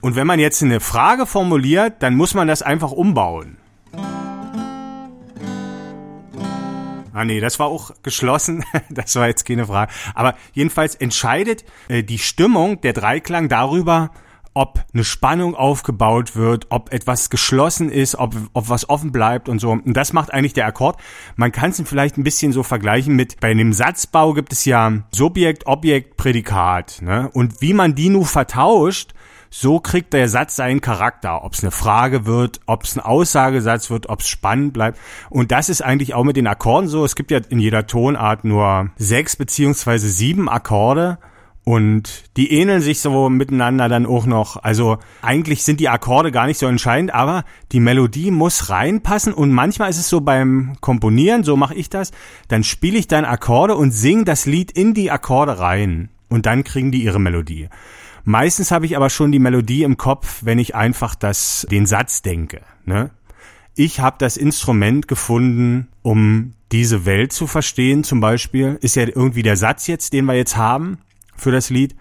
Und 0.00 0.14
wenn 0.14 0.26
man 0.28 0.38
jetzt 0.38 0.62
eine 0.62 0.78
Frage 0.78 1.26
formuliert, 1.26 1.94
dann 2.00 2.14
muss 2.14 2.34
man 2.34 2.46
das 2.46 2.62
einfach 2.62 2.92
umbauen. 2.92 3.56
Ah 7.12 7.24
nee, 7.24 7.40
das 7.40 7.58
war 7.58 7.66
auch 7.66 7.90
geschlossen. 8.02 8.62
Das 8.90 9.16
war 9.16 9.26
jetzt 9.26 9.44
keine 9.44 9.66
Frage. 9.66 9.90
Aber 10.14 10.36
jedenfalls 10.52 10.94
entscheidet 10.94 11.64
äh, 11.88 12.04
die 12.04 12.18
Stimmung 12.18 12.80
der 12.82 12.92
Dreiklang 12.92 13.48
darüber, 13.48 14.10
ob 14.56 14.82
eine 14.94 15.04
Spannung 15.04 15.54
aufgebaut 15.54 16.34
wird, 16.34 16.68
ob 16.70 16.90
etwas 16.90 17.28
geschlossen 17.28 17.90
ist, 17.90 18.14
ob, 18.14 18.34
ob 18.54 18.70
was 18.70 18.88
offen 18.88 19.12
bleibt 19.12 19.50
und 19.50 19.58
so. 19.58 19.70
Und 19.70 19.94
das 19.94 20.14
macht 20.14 20.32
eigentlich 20.32 20.54
der 20.54 20.66
Akkord. 20.66 20.98
Man 21.36 21.52
kann 21.52 21.70
es 21.70 21.82
vielleicht 21.84 22.16
ein 22.16 22.24
bisschen 22.24 22.52
so 22.52 22.62
vergleichen 22.62 23.14
mit, 23.14 23.38
bei 23.38 23.50
einem 23.50 23.74
Satzbau 23.74 24.32
gibt 24.32 24.54
es 24.54 24.64
ja 24.64 25.02
Subjekt, 25.12 25.66
Objekt, 25.66 26.16
Prädikat. 26.16 27.02
Ne? 27.02 27.28
Und 27.34 27.60
wie 27.60 27.74
man 27.74 27.94
die 27.94 28.08
nur 28.08 28.24
vertauscht, 28.24 29.12
so 29.50 29.78
kriegt 29.78 30.14
der 30.14 30.26
Satz 30.26 30.56
seinen 30.56 30.80
Charakter, 30.80 31.44
ob 31.44 31.52
es 31.52 31.62
eine 31.62 31.70
Frage 31.70 32.24
wird, 32.24 32.60
ob 32.64 32.84
es 32.84 32.96
ein 32.96 33.00
Aussagesatz 33.00 33.90
wird, 33.90 34.08
ob 34.08 34.20
es 34.20 34.28
spannend 34.28 34.72
bleibt. 34.72 34.98
Und 35.28 35.52
das 35.52 35.68
ist 35.68 35.82
eigentlich 35.82 36.14
auch 36.14 36.24
mit 36.24 36.38
den 36.38 36.46
Akkorden 36.46 36.88
so. 36.88 37.04
Es 37.04 37.14
gibt 37.14 37.30
ja 37.30 37.40
in 37.50 37.58
jeder 37.58 37.86
Tonart 37.86 38.44
nur 38.44 38.88
sechs 38.96 39.36
beziehungsweise 39.36 40.08
sieben 40.08 40.48
Akkorde. 40.48 41.18
Und 41.68 42.22
die 42.36 42.52
ähneln 42.52 42.80
sich 42.80 43.00
so 43.00 43.28
miteinander 43.28 43.88
dann 43.88 44.06
auch 44.06 44.24
noch. 44.24 44.62
Also 44.62 44.98
eigentlich 45.20 45.64
sind 45.64 45.80
die 45.80 45.88
Akkorde 45.88 46.30
gar 46.30 46.46
nicht 46.46 46.58
so 46.58 46.68
entscheidend, 46.68 47.12
aber 47.12 47.42
die 47.72 47.80
Melodie 47.80 48.30
muss 48.30 48.70
reinpassen. 48.70 49.34
Und 49.34 49.50
manchmal 49.50 49.90
ist 49.90 49.98
es 49.98 50.08
so 50.08 50.20
beim 50.20 50.76
Komponieren, 50.80 51.42
so 51.42 51.56
mache 51.56 51.74
ich 51.74 51.90
das, 51.90 52.12
dann 52.46 52.62
spiele 52.62 52.96
ich 52.96 53.08
dann 53.08 53.24
Akkorde 53.24 53.74
und 53.74 53.90
singe 53.90 54.22
das 54.22 54.46
Lied 54.46 54.70
in 54.70 54.94
die 54.94 55.10
Akkorde 55.10 55.58
rein. 55.58 56.10
Und 56.28 56.46
dann 56.46 56.62
kriegen 56.62 56.92
die 56.92 57.02
ihre 57.02 57.18
Melodie. 57.18 57.68
Meistens 58.22 58.70
habe 58.70 58.86
ich 58.86 58.96
aber 58.96 59.10
schon 59.10 59.32
die 59.32 59.40
Melodie 59.40 59.82
im 59.82 59.96
Kopf, 59.96 60.42
wenn 60.44 60.60
ich 60.60 60.76
einfach 60.76 61.16
das, 61.16 61.66
den 61.68 61.86
Satz 61.86 62.22
denke. 62.22 62.60
Ne? 62.84 63.10
Ich 63.74 63.98
habe 63.98 64.18
das 64.20 64.36
Instrument 64.36 65.08
gefunden, 65.08 65.88
um 66.02 66.52
diese 66.70 67.06
Welt 67.06 67.32
zu 67.32 67.48
verstehen, 67.48 68.04
zum 68.04 68.20
Beispiel. 68.20 68.78
Ist 68.80 68.94
ja 68.94 69.02
irgendwie 69.08 69.42
der 69.42 69.56
Satz 69.56 69.88
jetzt, 69.88 70.12
den 70.12 70.26
wir 70.26 70.34
jetzt 70.34 70.56
haben 70.56 70.98
für 71.36 71.52
das 71.52 71.70
Lied. 71.70 71.94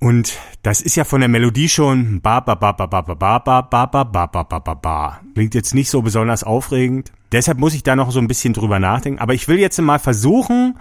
Und 0.00 0.38
das 0.62 0.82
ist 0.82 0.96
ja 0.96 1.04
von 1.04 1.20
der 1.20 1.30
Melodie 1.30 1.68
schon 1.68 2.20
ba 2.20 2.40
ba 2.40 2.54
ba 2.54 2.72
ba 2.72 2.86
ba 2.86 3.00
ba 3.00 3.14
ba 3.14 3.38
ba 3.38 3.62
ba 3.62 3.86
ba 3.86 4.04
ba 4.04 4.26
ba 4.26 4.44
ba 4.44 4.58
ba 4.60 4.74
ba. 4.74 5.20
Klingt 5.34 5.54
jetzt 5.54 5.74
nicht 5.74 5.88
so 5.88 6.02
besonders 6.02 6.44
aufregend. 6.44 7.10
Deshalb 7.32 7.58
muss 7.58 7.74
ich 7.74 7.82
da 7.82 7.96
noch 7.96 8.10
so 8.10 8.18
ein 8.18 8.28
bisschen 8.28 8.52
drüber 8.52 8.78
nachdenken. 8.78 9.18
Aber 9.18 9.34
ich 9.34 9.48
will 9.48 9.58
jetzt 9.58 9.80
mal 9.80 9.98
versuchen, 9.98 10.78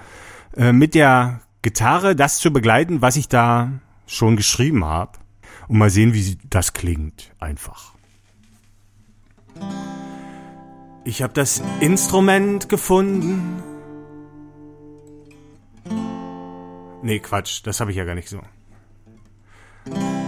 äh, 0.58 0.74
mit 0.74 0.94
der 0.94 1.40
Gitarre 1.62 2.16
das 2.16 2.40
zu 2.40 2.52
begleiten, 2.52 3.02
was 3.02 3.16
ich 3.16 3.30
da 3.30 3.72
schon 4.08 4.36
geschrieben 4.36 4.84
habe. 4.84 5.12
Und 5.70 5.78
mal 5.78 5.90
sehen, 5.90 6.14
wie 6.14 6.38
das 6.50 6.74
klingt. 6.74 7.32
Einfach. 7.40 7.94
Ich 11.06 11.22
habe 11.22 11.34
das 11.34 11.62
Instrument 11.80 12.68
gefunden 12.68 13.64
Nee, 17.04 17.20
Quatsch, 17.20 17.60
das 17.66 17.82
habe 17.82 17.92
ich 17.92 17.98
ja 17.98 18.06
gar 18.06 18.16
nicht 18.16 18.30
so. 18.30 18.40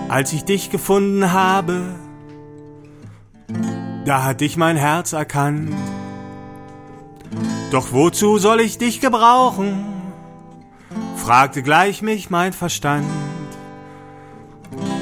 Als 0.09 0.33
ich 0.33 0.43
dich 0.43 0.69
gefunden 0.69 1.31
habe, 1.31 1.95
da 4.03 4.23
hat 4.23 4.41
dich 4.41 4.57
mein 4.57 4.75
Herz 4.75 5.13
erkannt. 5.13 5.73
Doch 7.71 7.93
wozu 7.93 8.37
soll 8.37 8.59
ich 8.59 8.77
dich 8.77 8.99
gebrauchen? 8.99 9.85
fragte 11.15 11.63
gleich 11.63 12.01
mich 12.01 12.29
mein 12.29 12.51
Verstand. 12.51 13.07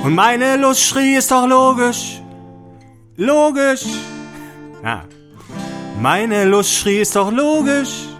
Und 0.03 0.13
meine 0.13 0.57
Lust 0.57 0.83
schrie, 0.83 1.15
ist 1.15 1.31
doch 1.31 1.47
logisch, 1.47 2.21
logisch. 3.17 3.85
Ja, 4.83 5.05
meine 5.99 6.45
Lust 6.45 6.71
schrie, 6.71 6.99
ist 6.99 7.15
doch 7.15 7.31
logisch. 7.31 8.12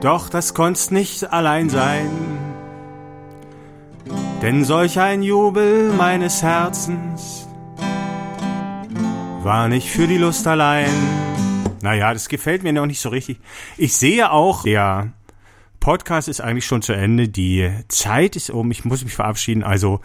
Doch 0.00 0.28
das 0.28 0.52
konnt's 0.52 0.90
nicht 0.90 1.32
allein 1.32 1.70
sein, 1.70 2.10
denn 4.42 4.64
solch 4.64 5.00
ein 5.00 5.22
Jubel 5.22 5.90
meines 5.92 6.42
Herzens 6.42 7.48
war 9.42 9.68
nicht 9.68 9.88
für 9.88 10.06
die 10.06 10.18
Lust 10.18 10.46
allein. 10.46 10.90
Naja, 11.80 12.12
das 12.12 12.28
gefällt 12.28 12.62
mir 12.62 12.72
noch 12.72 12.86
nicht 12.86 13.00
so 13.00 13.08
richtig. 13.08 13.38
Ich 13.78 13.96
sehe 13.96 14.30
auch, 14.30 14.64
der 14.64 15.12
Podcast 15.80 16.28
ist 16.28 16.40
eigentlich 16.40 16.66
schon 16.66 16.82
zu 16.82 16.92
Ende. 16.92 17.28
Die 17.28 17.70
Zeit 17.88 18.36
ist 18.36 18.50
um. 18.50 18.70
Ich 18.72 18.84
muss 18.84 19.04
mich 19.04 19.14
verabschieden. 19.14 19.62
Also 19.62 20.00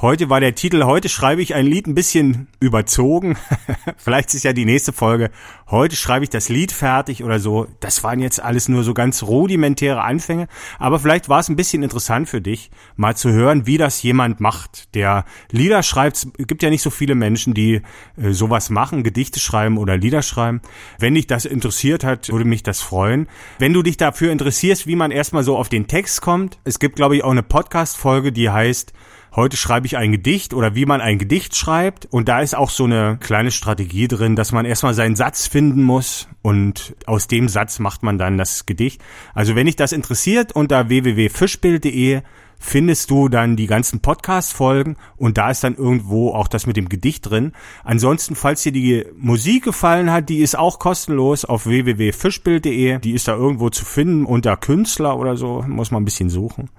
Heute 0.00 0.28
war 0.28 0.40
der 0.40 0.56
Titel, 0.56 0.82
heute 0.82 1.08
schreibe 1.08 1.40
ich 1.40 1.54
ein 1.54 1.66
Lied 1.66 1.86
ein 1.86 1.94
bisschen 1.94 2.48
überzogen. 2.58 3.36
Vielleicht 3.96 4.34
ist 4.34 4.42
ja 4.42 4.52
die 4.52 4.64
nächste 4.64 4.92
Folge. 4.92 5.30
Heute 5.70 5.94
schreibe 5.94 6.24
ich 6.24 6.30
das 6.30 6.48
Lied 6.48 6.72
fertig 6.72 7.22
oder 7.22 7.38
so. 7.38 7.68
Das 7.78 8.02
waren 8.02 8.18
jetzt 8.18 8.42
alles 8.42 8.68
nur 8.68 8.82
so 8.82 8.92
ganz 8.92 9.22
rudimentäre 9.22 10.02
Anfänge. 10.02 10.48
Aber 10.80 10.98
vielleicht 10.98 11.28
war 11.28 11.38
es 11.38 11.48
ein 11.48 11.54
bisschen 11.54 11.84
interessant 11.84 12.28
für 12.28 12.40
dich, 12.40 12.70
mal 12.96 13.16
zu 13.16 13.30
hören, 13.30 13.66
wie 13.66 13.78
das 13.78 14.02
jemand 14.02 14.40
macht, 14.40 14.94
der 14.96 15.24
Lieder 15.52 15.84
schreibt. 15.84 16.16
Es 16.16 16.46
gibt 16.46 16.64
ja 16.64 16.70
nicht 16.70 16.82
so 16.82 16.90
viele 16.90 17.14
Menschen, 17.14 17.54
die 17.54 17.80
äh, 18.16 18.32
sowas 18.32 18.70
machen, 18.70 19.04
Gedichte 19.04 19.38
schreiben 19.38 19.78
oder 19.78 19.96
Lieder 19.96 20.22
schreiben. 20.22 20.60
Wenn 20.98 21.14
dich 21.14 21.28
das 21.28 21.44
interessiert 21.44 22.02
hat, 22.02 22.30
würde 22.30 22.44
mich 22.44 22.64
das 22.64 22.82
freuen. 22.82 23.28
Wenn 23.60 23.72
du 23.72 23.82
dich 23.82 23.96
dafür 23.96 24.32
interessierst, 24.32 24.88
wie 24.88 24.96
man 24.96 25.12
erstmal 25.12 25.44
so 25.44 25.56
auf 25.56 25.68
den 25.68 25.86
Text 25.86 26.20
kommt. 26.20 26.58
Es 26.64 26.80
gibt, 26.80 26.96
glaube 26.96 27.16
ich, 27.16 27.22
auch 27.22 27.30
eine 27.30 27.44
Podcast-Folge, 27.44 28.32
die 28.32 28.50
heißt 28.50 28.92
heute 29.36 29.56
schreibe 29.56 29.86
ich 29.86 29.96
ein 29.96 30.12
Gedicht 30.12 30.54
oder 30.54 30.74
wie 30.74 30.86
man 30.86 31.00
ein 31.00 31.18
Gedicht 31.18 31.56
schreibt. 31.56 32.06
Und 32.06 32.28
da 32.28 32.40
ist 32.40 32.56
auch 32.56 32.70
so 32.70 32.84
eine 32.84 33.18
kleine 33.20 33.50
Strategie 33.50 34.08
drin, 34.08 34.36
dass 34.36 34.52
man 34.52 34.64
erstmal 34.64 34.94
seinen 34.94 35.16
Satz 35.16 35.46
finden 35.46 35.82
muss 35.82 36.28
und 36.42 36.94
aus 37.06 37.26
dem 37.26 37.48
Satz 37.48 37.78
macht 37.78 38.02
man 38.02 38.18
dann 38.18 38.38
das 38.38 38.66
Gedicht. 38.66 39.02
Also 39.34 39.54
wenn 39.54 39.66
dich 39.66 39.76
das 39.76 39.92
interessiert, 39.92 40.52
unter 40.52 40.88
www.fischbild.de 40.88 42.22
findest 42.58 43.10
du 43.10 43.28
dann 43.28 43.56
die 43.56 43.66
ganzen 43.66 44.00
Podcast-Folgen 44.00 44.96
und 45.16 45.36
da 45.36 45.50
ist 45.50 45.64
dann 45.64 45.74
irgendwo 45.74 46.30
auch 46.30 46.48
das 46.48 46.66
mit 46.66 46.76
dem 46.76 46.88
Gedicht 46.88 47.28
drin. 47.28 47.52
Ansonsten, 47.82 48.36
falls 48.36 48.62
dir 48.62 48.72
die 48.72 49.04
Musik 49.16 49.64
gefallen 49.64 50.10
hat, 50.10 50.28
die 50.28 50.38
ist 50.38 50.56
auch 50.56 50.78
kostenlos 50.78 51.44
auf 51.44 51.66
www.fischbild.de. 51.66 53.00
Die 53.00 53.12
ist 53.12 53.28
da 53.28 53.34
irgendwo 53.34 53.68
zu 53.70 53.84
finden 53.84 54.24
unter 54.24 54.56
Künstler 54.56 55.18
oder 55.18 55.36
so, 55.36 55.64
muss 55.66 55.90
man 55.90 56.02
ein 56.02 56.06
bisschen 56.06 56.30
suchen. 56.30 56.70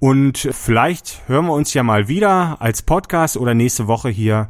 Und 0.00 0.48
vielleicht 0.50 1.28
hören 1.28 1.44
wir 1.44 1.52
uns 1.52 1.74
ja 1.74 1.82
mal 1.82 2.08
wieder 2.08 2.56
als 2.60 2.80
Podcast 2.80 3.36
oder 3.36 3.52
nächste 3.52 3.86
Woche 3.86 4.08
hier 4.08 4.48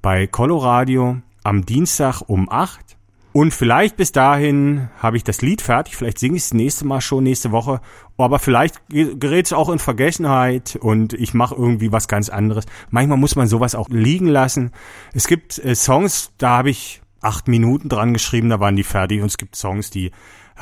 bei 0.00 0.28
Coloradio 0.28 1.16
am 1.42 1.66
Dienstag 1.66 2.22
um 2.28 2.48
acht. 2.48 2.96
Und 3.32 3.52
vielleicht 3.52 3.96
bis 3.96 4.12
dahin 4.12 4.90
habe 4.98 5.16
ich 5.16 5.24
das 5.24 5.42
Lied 5.42 5.60
fertig. 5.60 5.96
Vielleicht 5.96 6.20
singe 6.20 6.36
ich 6.36 6.44
es 6.44 6.54
nächste 6.54 6.86
Mal 6.86 7.00
schon 7.00 7.24
nächste 7.24 7.50
Woche. 7.50 7.80
Aber 8.16 8.38
vielleicht 8.38 8.80
gerät 8.88 9.46
es 9.46 9.52
auch 9.52 9.70
in 9.70 9.80
Vergessenheit 9.80 10.76
und 10.80 11.14
ich 11.14 11.34
mache 11.34 11.56
irgendwie 11.56 11.90
was 11.90 12.06
ganz 12.06 12.28
anderes. 12.28 12.66
Manchmal 12.90 13.18
muss 13.18 13.34
man 13.34 13.48
sowas 13.48 13.74
auch 13.74 13.88
liegen 13.88 14.28
lassen. 14.28 14.70
Es 15.14 15.26
gibt 15.26 15.58
äh, 15.58 15.74
Songs, 15.74 16.30
da 16.38 16.58
habe 16.58 16.70
ich 16.70 17.02
acht 17.22 17.48
Minuten 17.48 17.88
dran 17.88 18.12
geschrieben, 18.12 18.50
da 18.50 18.60
waren 18.60 18.76
die 18.76 18.84
fertig. 18.84 19.20
Und 19.20 19.26
es 19.26 19.38
gibt 19.38 19.56
Songs, 19.56 19.90
die 19.90 20.12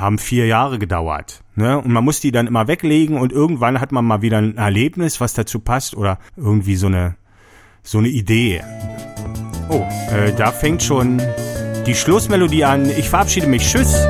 haben 0.00 0.18
vier 0.18 0.46
Jahre 0.46 0.78
gedauert. 0.78 1.42
Ne? 1.54 1.78
Und 1.78 1.92
man 1.92 2.04
muss 2.04 2.20
die 2.20 2.32
dann 2.32 2.46
immer 2.46 2.68
weglegen 2.68 3.18
und 3.18 3.32
irgendwann 3.32 3.80
hat 3.80 3.92
man 3.92 4.04
mal 4.04 4.22
wieder 4.22 4.38
ein 4.38 4.56
Erlebnis, 4.56 5.20
was 5.20 5.34
dazu 5.34 5.60
passt 5.60 5.94
oder 5.96 6.18
irgendwie 6.36 6.76
so 6.76 6.86
eine, 6.86 7.16
so 7.82 7.98
eine 7.98 8.08
Idee. 8.08 8.62
Oh, 9.68 9.86
äh, 10.10 10.32
da 10.36 10.52
fängt 10.52 10.82
schon 10.82 11.20
die 11.86 11.94
Schlussmelodie 11.94 12.64
an. 12.64 12.90
Ich 12.90 13.08
verabschiede 13.08 13.46
mich. 13.46 13.62
Tschüss. 13.62 14.08